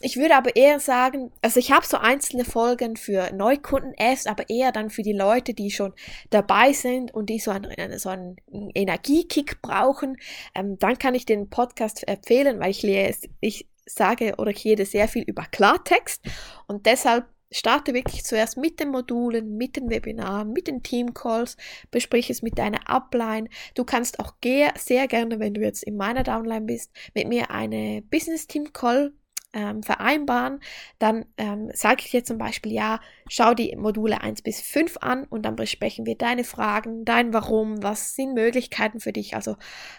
ich 0.00 0.16
würde 0.16 0.36
aber 0.36 0.54
eher 0.54 0.78
sagen, 0.78 1.32
also 1.42 1.58
ich 1.58 1.72
habe 1.72 1.84
so 1.84 1.96
einzelne 1.96 2.44
Folgen 2.44 2.96
für 2.96 3.32
Neukunden 3.32 3.92
erst, 3.96 4.28
aber 4.28 4.48
eher 4.48 4.70
dann 4.70 4.88
für 4.88 5.02
die 5.02 5.12
Leute, 5.12 5.52
die 5.52 5.72
schon 5.72 5.94
dabei 6.30 6.72
sind 6.72 7.12
und 7.12 7.26
die 7.26 7.40
so 7.40 7.50
einen, 7.50 7.98
so 7.98 8.08
einen 8.08 8.36
Energiekick 8.74 9.60
brauchen. 9.60 10.16
Ähm, 10.54 10.78
dann 10.78 10.98
kann 10.98 11.16
ich 11.16 11.26
den 11.26 11.50
Podcast 11.50 12.06
empfehlen, 12.06 12.60
weil 12.60 12.70
ich 12.70 12.82
lese, 12.82 13.28
ich 13.40 13.68
sage 13.84 14.34
oder 14.38 14.52
ich 14.52 14.64
rede 14.64 14.84
sehr 14.86 15.08
viel 15.08 15.24
über 15.24 15.42
Klartext 15.42 16.22
und 16.68 16.86
deshalb 16.86 17.26
starte 17.50 17.94
wirklich 17.94 18.24
zuerst 18.24 18.58
mit 18.58 18.78
den 18.78 18.90
Modulen, 18.90 19.56
mit 19.56 19.74
den 19.74 19.90
Webinaren, 19.90 20.52
mit 20.52 20.68
den 20.68 20.82
Teamcalls, 20.82 21.56
besprich 21.90 22.30
es 22.30 22.42
mit 22.42 22.58
deiner 22.58 22.88
Upline. 22.88 23.48
Du 23.74 23.84
kannst 23.84 24.20
auch 24.20 24.34
sehr 24.42 25.08
gerne, 25.08 25.40
wenn 25.40 25.54
du 25.54 25.62
jetzt 25.62 25.82
in 25.82 25.96
meiner 25.96 26.22
Downline 26.22 26.66
bist, 26.66 26.92
mit 27.14 27.26
mir 27.26 27.50
eine 27.50 28.02
Business 28.02 28.46
Team 28.46 28.72
Call 28.72 29.14
ähm, 29.58 29.82
vereinbaren, 29.82 30.60
dann 31.00 31.24
ähm, 31.36 31.70
sage 31.74 32.02
ich 32.04 32.12
dir 32.12 32.22
zum 32.22 32.38
Beispiel, 32.38 32.72
ja, 32.72 33.00
schau 33.28 33.54
die 33.54 33.74
Module 33.76 34.20
1 34.20 34.42
bis 34.42 34.60
5 34.60 34.98
an 35.00 35.24
und 35.24 35.42
dann 35.42 35.56
besprechen 35.56 36.06
wir 36.06 36.16
deine 36.16 36.44
Fragen, 36.44 37.04
dein 37.04 37.34
Warum, 37.34 37.82
was 37.82 38.14
sind 38.14 38.34
Möglichkeiten 38.34 39.00
für 39.00 39.12
dich. 39.12 39.34
Also 39.34 39.56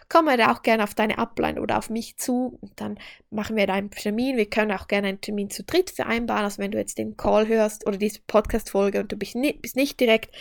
komme 0.07 0.37
da 0.37 0.53
auch 0.53 0.61
gerne 0.61 0.83
auf 0.83 0.95
deine 0.95 1.17
Upline 1.17 1.61
oder 1.61 1.77
auf 1.77 1.89
mich 1.89 2.17
zu 2.17 2.57
und 2.61 2.79
dann 2.79 2.97
machen 3.31 3.57
wir 3.57 3.67
deinen 3.67 3.91
Termin. 3.91 4.37
Wir 4.37 4.49
können 4.49 4.71
auch 4.71 4.87
gerne 4.87 5.09
einen 5.09 5.21
Termin 5.21 5.49
zu 5.49 5.63
dritt 5.63 5.89
vereinbaren. 5.89 6.45
Also 6.45 6.59
wenn 6.59 6.71
du 6.71 6.77
jetzt 6.77 6.97
den 6.97 7.17
Call 7.17 7.47
hörst 7.47 7.85
oder 7.85 7.97
diese 7.97 8.21
Podcast-Folge 8.27 9.01
und 9.01 9.11
du 9.11 9.17
bist, 9.17 9.35
ni 9.35 9.51
bist 9.51 9.75
nicht 9.75 9.99
direkt 9.99 10.33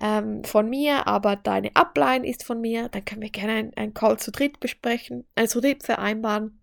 ähm, 0.00 0.44
von 0.44 0.70
mir, 0.70 1.06
aber 1.06 1.36
deine 1.36 1.76
Upline 1.76 2.26
ist 2.26 2.44
von 2.44 2.60
mir, 2.60 2.88
dann 2.88 3.04
können 3.04 3.20
wir 3.20 3.30
gerne 3.30 3.70
einen, 3.76 3.92
Call 3.92 4.18
zu 4.18 4.32
dritt 4.32 4.60
besprechen, 4.60 5.26
also 5.34 5.54
zu 5.54 5.60
dritt 5.60 5.82
vereinbaren. 5.84 6.58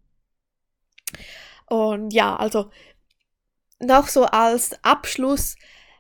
Und 1.70 2.12
ja, 2.12 2.36
also 2.36 2.72
noch 3.80 4.08
so 4.08 4.26
als 4.26 4.84
Abschluss, 4.84 5.56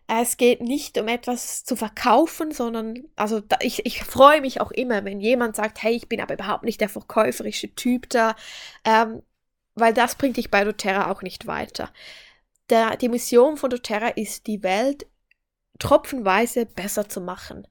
es 0.07 0.37
geht 0.37 0.61
nicht 0.61 0.97
um 0.97 1.07
etwas 1.07 1.63
zu 1.63 1.75
verkaufen, 1.75 2.51
sondern, 2.51 3.03
also 3.15 3.39
da, 3.41 3.57
ich, 3.61 3.85
ich 3.85 4.03
freue 4.03 4.41
mich 4.41 4.59
auch 4.59 4.71
immer, 4.71 5.05
wenn 5.05 5.21
jemand 5.21 5.55
sagt, 5.55 5.83
hey, 5.83 5.93
ich 5.93 6.09
bin 6.09 6.19
aber 6.19 6.33
überhaupt 6.33 6.63
nicht 6.63 6.81
der 6.81 6.89
verkäuferische 6.89 7.75
Typ 7.75 8.09
da, 8.09 8.35
ähm, 8.83 9.21
weil 9.75 9.93
das 9.93 10.15
bringt 10.15 10.37
dich 10.37 10.49
bei 10.49 10.63
doTERRA 10.63 11.11
auch 11.11 11.21
nicht 11.21 11.45
weiter. 11.45 11.91
Der, 12.69 12.97
die 12.97 13.09
Mission 13.09 13.55
von 13.57 13.69
doTERRA 13.69 14.09
ist, 14.09 14.47
die 14.47 14.63
Welt 14.63 15.05
tropfenweise 15.77 16.65
besser 16.65 17.07
zu 17.07 17.21
machen. 17.21 17.67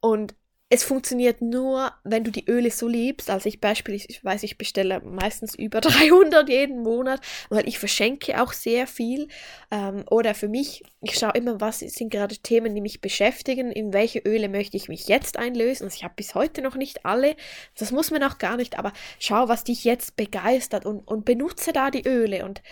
Und 0.00 0.34
es 0.74 0.82
funktioniert 0.82 1.40
nur, 1.40 1.92
wenn 2.02 2.24
du 2.24 2.32
die 2.32 2.50
Öle 2.50 2.68
so 2.72 2.88
liebst. 2.88 3.30
Also 3.30 3.48
ich 3.48 3.60
beispielsweise, 3.60 4.08
ich 4.08 4.24
weiß, 4.24 4.42
ich 4.42 4.58
bestelle 4.58 5.00
meistens 5.00 5.54
über 5.54 5.80
300 5.80 6.48
jeden 6.48 6.82
Monat, 6.82 7.20
weil 7.48 7.68
ich 7.68 7.78
verschenke 7.78 8.42
auch 8.42 8.52
sehr 8.52 8.88
viel. 8.88 9.28
Ähm, 9.70 10.04
oder 10.10 10.34
für 10.34 10.48
mich, 10.48 10.82
ich 11.00 11.16
schaue 11.16 11.30
immer, 11.34 11.60
was 11.60 11.78
sind 11.78 12.10
gerade 12.10 12.36
Themen, 12.38 12.74
die 12.74 12.80
mich 12.80 13.00
beschäftigen, 13.00 13.70
in 13.70 13.92
welche 13.92 14.18
Öle 14.18 14.48
möchte 14.48 14.76
ich 14.76 14.88
mich 14.88 15.06
jetzt 15.06 15.38
einlösen. 15.38 15.84
Also 15.84 15.94
ich 15.94 16.02
habe 16.02 16.14
bis 16.16 16.34
heute 16.34 16.60
noch 16.60 16.74
nicht 16.74 17.06
alle, 17.06 17.36
das 17.78 17.92
muss 17.92 18.10
man 18.10 18.24
auch 18.24 18.38
gar 18.38 18.56
nicht, 18.56 18.76
aber 18.76 18.92
schau, 19.20 19.48
was 19.48 19.62
dich 19.62 19.84
jetzt 19.84 20.16
begeistert 20.16 20.86
und, 20.86 21.06
und 21.06 21.24
benutze 21.24 21.72
da 21.72 21.92
die 21.92 22.04
Öle 22.04 22.44
und 22.44 22.62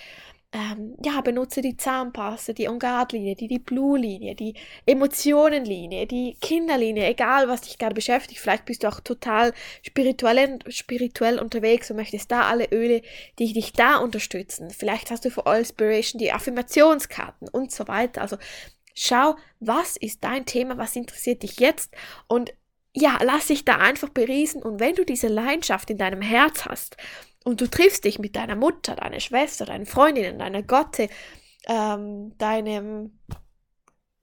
ähm, 0.53 0.97
ja, 1.03 1.23
benutze 1.23 1.63
die 1.63 1.79
Zahnpasta, 1.79 2.53
die 2.53 2.69
On-Guard-Linie, 2.69 3.35
die, 3.35 3.49
die 3.49 3.59
Blue-Linie, 3.59 4.35
die 4.35 4.55
Emotionen-Linie, 4.85 6.07
die 6.07 6.37
Kinderlinie, 6.43 7.07
egal 7.07 7.49
was 7.49 7.63
dich 7.63 7.79
gerade 7.79 7.95
beschäftigt. 7.95 8.39
Vielleicht 8.39 8.67
bist 8.67 8.83
du 8.83 8.89
auch 8.89 9.01
total 9.01 9.55
spirituell, 9.83 10.59
spirituell 10.69 11.39
unterwegs 11.39 11.91
und 11.91 11.97
möchtest 11.97 12.31
da 12.31 12.43
alle 12.43 12.67
Öle, 12.71 13.01
die 13.39 13.55
dich 13.55 13.73
da 13.73 13.97
unterstützen. 13.97 14.69
Vielleicht 14.71 15.11
hast 15.11 15.25
du 15.25 15.31
für 15.31 15.47
All 15.47 15.61
Inspiration 15.61 16.19
die 16.19 16.33
Affirmationskarten 16.33 17.49
und 17.49 17.73
so 17.73 17.89
weiter. 17.89 18.21
Also 18.21 18.37
schau, 18.95 19.37
was 19.59 19.97
ist 19.97 20.23
dein 20.23 20.45
Thema, 20.45 20.77
was 20.77 20.97
interessiert 20.97 21.43
dich 21.43 21.61
jetzt 21.61 21.95
und 22.29 22.53
ja, 22.95 23.19
lass 23.25 23.47
dich 23.47 23.65
da 23.65 23.77
einfach 23.77 24.11
beriesen 24.11 24.63
und 24.63 24.79
wenn 24.79 24.95
du 24.95 25.07
diese 25.07 25.29
Leidenschaft 25.29 25.89
in 25.89 25.97
deinem 25.97 26.21
Herz 26.21 26.67
hast 26.67 26.99
und 27.45 27.61
du 27.61 27.69
triffst 27.69 28.05
dich 28.05 28.19
mit 28.19 28.37
deiner 28.37 28.57
Mutter, 28.57 28.97
deiner 28.97 29.21
Schwester, 29.21 29.67
deinen 29.67 29.87
Freundinnen, 29.87 30.39
deiner 30.39 30.63
Gotte, 30.63 31.09
ähm, 31.67 32.37
deinem, 32.39 33.19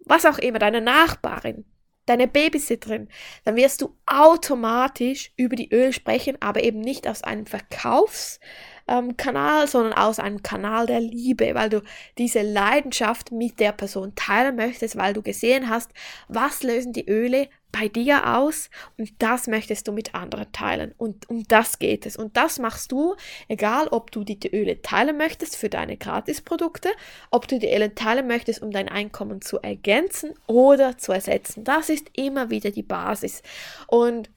was 0.05 0.25
auch 0.25 0.37
immer, 0.37 0.59
deiner 0.59 0.81
Nachbarin, 0.81 1.65
deiner 2.05 2.27
Babysitterin, 2.27 3.09
dann 3.45 3.55
wirst 3.55 3.81
du 3.81 3.95
automatisch 4.05 5.31
über 5.37 5.55
die 5.55 5.71
Öl 5.71 5.93
sprechen, 5.93 6.37
aber 6.41 6.63
eben 6.63 6.79
nicht 6.79 7.07
aus 7.07 7.23
einem 7.23 7.45
Verkaufs, 7.45 8.39
ähm, 8.89 9.17
Kanal, 9.17 9.67
sondern 9.67 9.93
aus 9.93 10.19
einem 10.19 10.43
Kanal 10.43 10.87
der 10.87 10.99
Liebe, 10.99 11.53
weil 11.53 11.69
du 11.69 11.81
diese 12.17 12.41
Leidenschaft 12.41 13.31
mit 13.31 13.59
der 13.59 13.71
Person 13.71 14.13
teilen 14.15 14.55
möchtest, 14.55 14.97
weil 14.97 15.13
du 15.13 15.21
gesehen 15.21 15.69
hast, 15.69 15.91
was 16.27 16.63
lösen 16.63 16.93
die 16.93 17.07
Öle 17.07 17.47
bei 17.71 17.87
dir 17.87 18.35
aus 18.35 18.69
und 18.97 19.11
das 19.19 19.47
möchtest 19.47 19.87
du 19.87 19.91
mit 19.91 20.15
anderen 20.15 20.51
teilen. 20.51 20.93
Und 20.97 21.29
um 21.29 21.43
das 21.47 21.77
geht 21.77 22.05
es. 22.05 22.17
Und 22.17 22.35
das 22.35 22.57
machst 22.57 22.91
du, 22.91 23.15
egal 23.47 23.87
ob 23.89 24.11
du 24.11 24.23
die 24.23 24.39
Öle 24.51 24.81
teilen 24.81 25.17
möchtest 25.17 25.55
für 25.55 25.69
deine 25.69 25.97
Gratisprodukte, 25.97 26.89
ob 27.29 27.47
du 27.47 27.59
die 27.59 27.71
Öle 27.71 27.93
teilen 27.93 28.27
möchtest, 28.27 28.61
um 28.61 28.71
dein 28.71 28.89
Einkommen 28.89 29.41
zu 29.41 29.59
ergänzen 29.59 30.33
oder 30.47 30.97
zu 30.97 31.11
ersetzen. 31.11 31.63
Das 31.63 31.89
ist 31.89 32.09
immer 32.13 32.49
wieder 32.49 32.71
die 32.71 32.83
Basis. 32.83 33.43
Und 33.87 34.29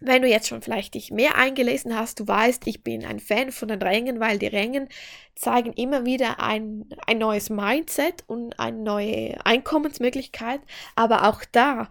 wenn 0.00 0.22
du 0.22 0.28
jetzt 0.28 0.48
schon 0.48 0.62
vielleicht 0.62 0.94
dich 0.94 1.10
mehr 1.10 1.36
eingelesen 1.36 1.96
hast, 1.96 2.20
du 2.20 2.28
weißt, 2.28 2.66
ich 2.66 2.82
bin 2.82 3.04
ein 3.04 3.18
Fan 3.20 3.50
von 3.50 3.68
den 3.68 3.80
Rängen, 3.82 4.20
weil 4.20 4.38
die 4.38 4.46
Rängen 4.46 4.88
zeigen 5.34 5.72
immer 5.72 6.04
wieder 6.04 6.40
ein, 6.40 6.88
ein 7.06 7.18
neues 7.18 7.50
Mindset 7.50 8.24
und 8.26 8.58
eine 8.58 8.76
neue 8.76 9.38
Einkommensmöglichkeit. 9.44 10.60
Aber 10.96 11.28
auch 11.28 11.44
da, 11.50 11.88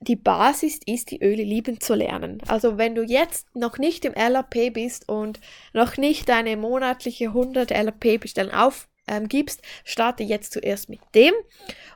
die 0.00 0.16
Basis 0.16 0.80
ist, 0.86 1.10
die 1.10 1.22
Öle 1.22 1.42
lieben 1.42 1.80
zu 1.80 1.94
lernen. 1.94 2.40
Also 2.46 2.78
wenn 2.78 2.94
du 2.94 3.02
jetzt 3.02 3.54
noch 3.54 3.78
nicht 3.78 4.04
im 4.04 4.14
LRP 4.14 4.72
bist 4.72 5.08
und 5.08 5.40
noch 5.72 5.96
nicht 5.96 6.28
deine 6.28 6.56
monatliche 6.56 7.26
100 7.26 7.70
LRP-Bestellen 7.70 8.52
auf 8.52 8.88
ähm, 9.08 9.28
gibst, 9.28 9.62
starte 9.84 10.22
jetzt 10.22 10.52
zuerst 10.52 10.88
mit 10.88 11.00
dem 11.14 11.34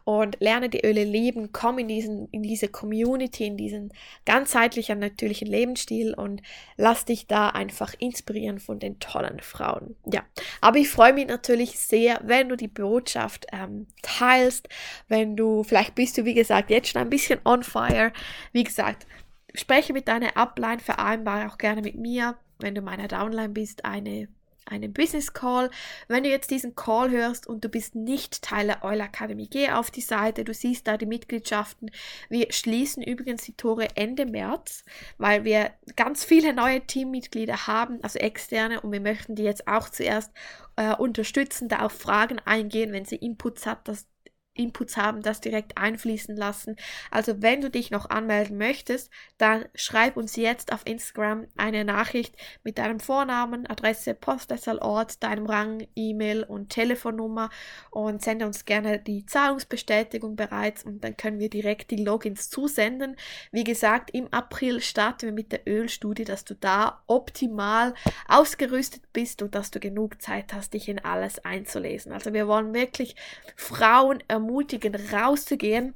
und 0.04 0.36
lerne 0.40 0.68
die 0.68 0.84
Öle 0.84 1.04
lieben, 1.04 1.52
komm 1.52 1.78
in, 1.78 1.88
diesen, 1.88 2.28
in 2.30 2.42
diese 2.42 2.68
Community, 2.68 3.46
in 3.46 3.56
diesen 3.56 3.92
ganzheitlichen, 4.24 4.98
natürlichen 4.98 5.46
Lebensstil 5.46 6.14
und 6.14 6.42
lass 6.76 7.04
dich 7.04 7.26
da 7.26 7.48
einfach 7.48 7.94
inspirieren 7.98 8.58
von 8.58 8.78
den 8.78 8.98
tollen 8.98 9.40
Frauen. 9.40 9.96
Ja, 10.12 10.24
aber 10.60 10.78
ich 10.78 10.88
freue 10.88 11.12
mich 11.12 11.26
natürlich 11.26 11.78
sehr, 11.78 12.20
wenn 12.24 12.48
du 12.48 12.56
die 12.56 12.68
Botschaft 12.68 13.46
ähm, 13.52 13.86
teilst, 14.02 14.68
wenn 15.08 15.36
du, 15.36 15.62
vielleicht 15.62 15.94
bist 15.94 16.18
du, 16.18 16.24
wie 16.24 16.34
gesagt, 16.34 16.70
jetzt 16.70 16.88
schon 16.88 17.02
ein 17.02 17.10
bisschen 17.10 17.40
on 17.44 17.62
fire. 17.62 18.12
Wie 18.52 18.64
gesagt, 18.64 19.06
spreche 19.54 19.92
mit 19.92 20.08
deiner 20.08 20.36
Upline, 20.36 20.80
vereinbare 20.80 21.48
auch 21.48 21.58
gerne 21.58 21.82
mit 21.82 21.96
mir, 21.96 22.36
wenn 22.58 22.74
du 22.74 22.82
meiner 22.82 23.08
Downline 23.08 23.50
bist, 23.50 23.84
eine 23.84 24.28
einen 24.66 24.92
Business 24.92 25.32
Call. 25.32 25.70
Wenn 26.08 26.24
du 26.24 26.30
jetzt 26.30 26.50
diesen 26.50 26.74
Call 26.74 27.10
hörst 27.10 27.46
und 27.46 27.64
du 27.64 27.68
bist 27.68 27.94
nicht 27.94 28.42
Teil 28.42 28.66
der 28.66 28.84
Euler 28.84 29.04
Akademie, 29.04 29.48
geh 29.48 29.70
auf 29.70 29.90
die 29.90 30.00
Seite, 30.00 30.44
du 30.44 30.54
siehst 30.54 30.86
da 30.86 30.96
die 30.96 31.06
Mitgliedschaften. 31.06 31.90
Wir 32.28 32.52
schließen 32.52 33.02
übrigens 33.02 33.42
die 33.44 33.56
Tore 33.56 33.88
Ende 33.96 34.26
März, 34.26 34.84
weil 35.18 35.44
wir 35.44 35.72
ganz 35.96 36.24
viele 36.24 36.52
neue 36.52 36.80
Teammitglieder 36.86 37.66
haben, 37.66 38.02
also 38.02 38.18
externe, 38.18 38.80
und 38.80 38.92
wir 38.92 39.00
möchten 39.00 39.34
die 39.34 39.42
jetzt 39.44 39.66
auch 39.68 39.88
zuerst 39.88 40.32
äh, 40.76 40.94
unterstützen, 40.94 41.68
da 41.68 41.80
auf 41.80 41.92
Fragen 41.92 42.38
eingehen, 42.38 42.92
wenn 42.92 43.04
sie 43.04 43.16
Inputs 43.16 43.66
hat, 43.66 43.88
dass 43.88 44.06
Inputs 44.54 44.96
haben, 44.96 45.22
das 45.22 45.40
direkt 45.40 45.78
einfließen 45.78 46.36
lassen. 46.36 46.76
Also 47.10 47.40
wenn 47.40 47.60
du 47.60 47.70
dich 47.70 47.90
noch 47.90 48.10
anmelden 48.10 48.58
möchtest, 48.58 49.10
dann 49.38 49.64
schreib 49.74 50.16
uns 50.16 50.36
jetzt 50.36 50.72
auf 50.72 50.86
Instagram 50.86 51.46
eine 51.56 51.84
Nachricht 51.84 52.36
mit 52.62 52.78
deinem 52.78 53.00
Vornamen, 53.00 53.66
Adresse, 53.66 54.14
Postleitzahlenort, 54.14 55.22
deinem 55.22 55.46
Rang, 55.46 55.86
E-Mail 55.96 56.44
und 56.44 56.68
Telefonnummer 56.68 57.48
und 57.90 58.22
sende 58.22 58.46
uns 58.46 58.64
gerne 58.64 58.98
die 58.98 59.24
Zahlungsbestätigung 59.24 60.36
bereits 60.36 60.84
und 60.84 61.02
dann 61.02 61.16
können 61.16 61.38
wir 61.38 61.48
direkt 61.48 61.90
die 61.90 62.04
Logins 62.04 62.50
zusenden. 62.50 63.16
Wie 63.52 63.64
gesagt, 63.64 64.10
im 64.10 64.32
April 64.32 64.80
starten 64.80 65.26
wir 65.26 65.32
mit 65.32 65.52
der 65.52 65.66
Ölstudie, 65.66 66.24
dass 66.24 66.44
du 66.44 66.54
da 66.54 67.02
optimal 67.06 67.94
ausgerüstet 68.28 69.02
bist 69.12 69.42
und 69.42 69.54
dass 69.54 69.70
du 69.70 69.80
genug 69.80 70.20
Zeit 70.20 70.52
hast, 70.52 70.74
dich 70.74 70.88
in 70.88 70.98
alles 70.98 71.44
einzulesen. 71.44 72.12
Also 72.12 72.32
wir 72.34 72.46
wollen 72.46 72.74
wirklich 72.74 73.16
Frauen 73.56 74.22
ermutigen, 74.28 74.41
ermutigen, 74.42 74.94
rauszugehen. 74.94 75.94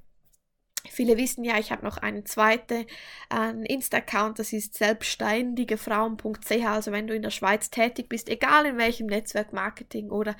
Viele 0.88 1.16
wissen 1.16 1.44
ja, 1.44 1.58
ich 1.58 1.72
habe 1.72 1.84
noch 1.84 1.96
einen 1.98 2.26
zweiten 2.26 2.86
äh, 3.34 3.64
Insta-Account, 3.64 4.38
das 4.38 4.52
ist 4.52 4.74
selbstständigefrauen.ch. 4.74 6.64
Also 6.64 6.92
wenn 6.92 7.08
du 7.08 7.14
in 7.14 7.22
der 7.22 7.30
Schweiz 7.30 7.70
tätig 7.70 8.08
bist, 8.08 8.28
egal 8.28 8.66
in 8.66 8.78
welchem 8.78 9.06
Netzwerk, 9.06 9.52
Marketing 9.52 10.10
oder 10.10 10.36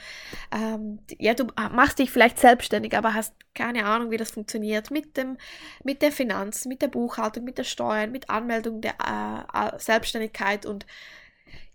ähm, 0.52 1.00
ja, 1.18 1.34
du 1.34 1.46
machst 1.72 1.98
dich 1.98 2.12
vielleicht 2.12 2.38
selbstständig, 2.38 2.96
aber 2.96 3.14
hast 3.14 3.34
keine 3.54 3.86
Ahnung, 3.86 4.10
wie 4.10 4.18
das 4.18 4.30
funktioniert 4.30 4.90
mit 4.90 5.16
dem, 5.16 5.36
mit 5.82 6.00
der 6.02 6.12
Finanz, 6.12 6.64
mit 6.64 6.80
der 6.80 6.88
Buchhaltung, 6.88 7.42
mit 7.42 7.58
der 7.58 7.64
Steuern, 7.64 8.12
mit 8.12 8.30
Anmeldung 8.30 8.80
der 8.80 8.94
äh, 9.02 9.78
Selbstständigkeit 9.78 10.64
und 10.64 10.86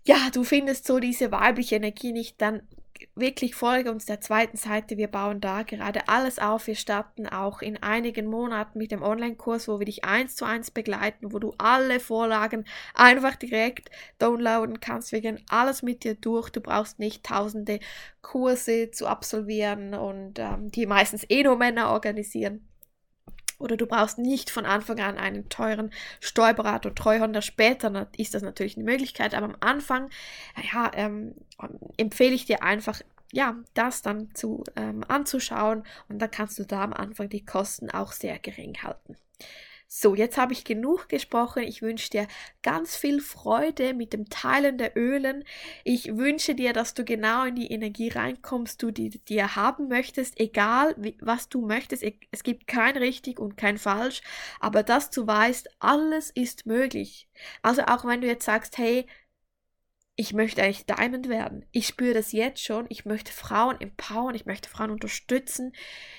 ja, 0.04 0.16
du 0.32 0.44
findest 0.44 0.86
so 0.86 0.98
diese 0.98 1.30
weibliche 1.30 1.76
Energie 1.76 2.12
nicht, 2.12 2.40
dann 2.40 2.62
wirklich 3.14 3.54
folge 3.54 3.90
uns 3.90 4.06
der 4.06 4.20
zweiten 4.20 4.56
Seite. 4.56 4.96
Wir 4.96 5.08
bauen 5.08 5.40
da 5.40 5.62
gerade 5.62 6.08
alles 6.08 6.38
auf. 6.38 6.66
Wir 6.66 6.74
starten 6.74 7.26
auch 7.26 7.62
in 7.62 7.82
einigen 7.82 8.26
Monaten 8.26 8.78
mit 8.78 8.90
dem 8.90 9.02
Online-Kurs, 9.02 9.68
wo 9.68 9.78
wir 9.78 9.86
dich 9.86 10.04
eins 10.04 10.36
zu 10.36 10.44
eins 10.44 10.70
begleiten, 10.70 11.32
wo 11.32 11.38
du 11.38 11.54
alle 11.58 12.00
Vorlagen 12.00 12.64
einfach 12.94 13.36
direkt 13.36 13.90
downloaden 14.18 14.80
kannst. 14.80 15.12
Wir 15.12 15.20
gehen 15.20 15.40
alles 15.48 15.82
mit 15.82 16.04
dir 16.04 16.14
durch. 16.14 16.50
Du 16.50 16.60
brauchst 16.60 16.98
nicht 16.98 17.24
tausende 17.24 17.80
Kurse 18.22 18.90
zu 18.90 19.06
absolvieren 19.06 19.94
und 19.94 20.38
ähm, 20.38 20.70
die 20.70 20.86
meistens 20.86 21.24
eh 21.28 21.42
nur 21.42 21.56
Männer 21.56 21.90
organisieren. 21.90 22.68
Oder 23.62 23.76
du 23.76 23.86
brauchst 23.86 24.18
nicht 24.18 24.50
von 24.50 24.66
Anfang 24.66 24.98
an 25.00 25.18
einen 25.18 25.48
teuren 25.48 25.92
Steuerberater, 26.20 26.94
Treuhänder. 26.94 27.42
Später 27.42 28.08
ist 28.16 28.34
das 28.34 28.42
natürlich 28.42 28.76
eine 28.76 28.84
Möglichkeit, 28.84 29.34
aber 29.34 29.46
am 29.46 29.56
Anfang, 29.60 30.10
ja, 30.72 30.90
ähm, 30.94 31.34
empfehle 31.96 32.34
ich 32.34 32.44
dir 32.44 32.64
einfach, 32.64 33.00
ja, 33.32 33.56
das 33.74 34.02
dann 34.02 34.34
zu, 34.34 34.64
ähm, 34.74 35.04
anzuschauen 35.06 35.84
und 36.08 36.18
dann 36.18 36.30
kannst 36.30 36.58
du 36.58 36.64
da 36.64 36.82
am 36.82 36.92
Anfang 36.92 37.28
die 37.28 37.44
Kosten 37.44 37.88
auch 37.88 38.12
sehr 38.12 38.38
gering 38.40 38.82
halten. 38.82 39.16
So, 39.94 40.14
jetzt 40.14 40.38
habe 40.38 40.54
ich 40.54 40.64
genug 40.64 41.10
gesprochen. 41.10 41.64
Ich 41.64 41.82
wünsche 41.82 42.08
dir 42.08 42.26
ganz 42.62 42.96
viel 42.96 43.20
Freude 43.20 43.92
mit 43.92 44.14
dem 44.14 44.30
Teilen 44.30 44.78
der 44.78 44.96
Ölen. 44.96 45.44
Ich 45.84 46.16
wünsche 46.16 46.54
dir, 46.54 46.72
dass 46.72 46.94
du 46.94 47.04
genau 47.04 47.44
in 47.44 47.56
die 47.56 47.70
Energie 47.70 48.08
reinkommst, 48.08 48.82
du 48.82 48.90
die 48.90 49.10
dir 49.10 49.54
haben 49.54 49.88
möchtest, 49.88 50.40
egal 50.40 50.96
was 51.20 51.50
du 51.50 51.66
möchtest. 51.66 52.02
Es 52.30 52.42
gibt 52.42 52.66
kein 52.66 52.96
richtig 52.96 53.38
und 53.38 53.58
kein 53.58 53.76
falsch, 53.76 54.22
aber 54.60 54.82
dass 54.82 55.10
du 55.10 55.26
weißt, 55.26 55.68
alles 55.78 56.30
ist 56.30 56.64
möglich. 56.64 57.28
Also 57.60 57.82
auch 57.82 58.06
wenn 58.06 58.22
du 58.22 58.26
jetzt 58.26 58.46
sagst, 58.46 58.78
hey, 58.78 59.06
ich 60.16 60.32
möchte 60.32 60.62
eigentlich 60.62 60.86
Diamond 60.86 61.28
werden. 61.28 61.66
Ich 61.70 61.86
spüre 61.86 62.14
das 62.14 62.32
jetzt 62.32 62.64
schon. 62.64 62.86
Ich 62.88 63.04
möchte 63.04 63.30
Frauen 63.30 63.78
empowern, 63.78 64.34
ich 64.34 64.46
möchte 64.46 64.70
Frauen 64.70 64.90
unterstützen. 64.90 65.74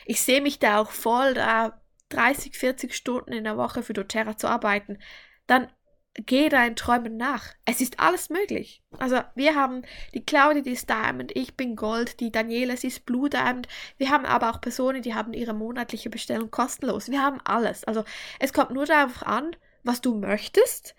Ich 0.05 0.21
sehe 0.21 0.41
mich 0.41 0.59
da 0.59 0.79
auch 0.79 0.91
voll 0.91 1.33
da 1.33 1.79
30, 2.09 2.57
40 2.57 2.93
Stunden 2.93 3.33
in 3.33 3.43
der 3.43 3.57
Woche 3.57 3.83
für 3.83 3.93
doTERRA 3.93 4.37
zu 4.37 4.47
arbeiten, 4.47 4.99
dann 5.47 5.67
geh 6.13 6.49
deinen 6.49 6.75
Träumen 6.75 7.17
nach. 7.17 7.53
Es 7.65 7.81
ist 7.81 7.99
alles 7.99 8.29
möglich. 8.29 8.83
Also 8.99 9.21
wir 9.35 9.55
haben 9.55 9.83
die 10.13 10.23
Claudia, 10.23 10.61
die 10.61 10.71
ist 10.71 10.89
Diamond, 10.89 11.35
ich 11.35 11.55
bin 11.55 11.75
Gold, 11.75 12.19
die 12.19 12.31
Daniela, 12.31 12.77
sie 12.77 12.87
ist 12.87 13.05
Blue 13.05 13.29
Diamond. 13.29 13.67
Wir 13.97 14.09
haben 14.09 14.25
aber 14.25 14.51
auch 14.51 14.61
Personen, 14.61 15.01
die 15.01 15.15
haben 15.15 15.33
ihre 15.33 15.53
monatliche 15.53 16.09
Bestellung 16.09 16.51
kostenlos. 16.51 17.09
Wir 17.09 17.21
haben 17.21 17.39
alles. 17.43 17.83
Also 17.83 18.03
es 18.39 18.53
kommt 18.53 18.71
nur 18.71 18.85
darauf 18.85 19.23
an, 19.25 19.55
was 19.83 20.01
du 20.01 20.15
möchtest, 20.15 20.95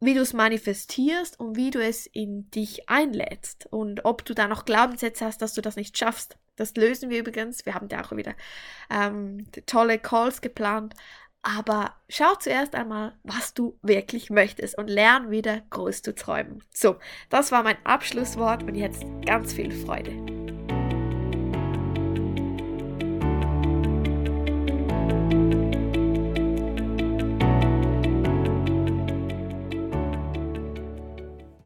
wie 0.00 0.14
du 0.14 0.20
es 0.20 0.32
manifestierst 0.32 1.40
und 1.40 1.56
wie 1.56 1.70
du 1.70 1.82
es 1.82 2.06
in 2.06 2.50
dich 2.50 2.88
einlädst 2.88 3.66
und 3.70 4.04
ob 4.04 4.24
du 4.24 4.34
da 4.34 4.46
noch 4.46 4.64
Glaubenssätze 4.64 5.24
hast, 5.24 5.42
dass 5.42 5.54
du 5.54 5.62
das 5.62 5.76
nicht 5.76 5.96
schaffst. 5.96 6.36
Das 6.58 6.74
lösen 6.74 7.10
wir 7.10 7.20
übrigens. 7.20 7.64
Wir 7.64 7.74
haben 7.74 7.88
da 7.88 8.02
auch 8.02 8.12
wieder 8.12 8.34
ähm, 8.90 9.46
tolle 9.66 9.98
Calls 9.98 10.40
geplant. 10.40 10.94
Aber 11.42 11.94
schau 12.08 12.34
zuerst 12.34 12.74
einmal, 12.74 13.14
was 13.22 13.54
du 13.54 13.78
wirklich 13.80 14.28
möchtest 14.28 14.76
und 14.76 14.88
lern 14.88 15.30
wieder 15.30 15.62
groß 15.70 16.02
zu 16.02 16.14
träumen. 16.14 16.62
So, 16.74 16.96
das 17.30 17.52
war 17.52 17.62
mein 17.62 17.76
Abschlusswort 17.84 18.64
und 18.64 18.74
jetzt 18.74 19.04
ganz 19.24 19.52
viel 19.52 19.70
Freude. 19.70 20.47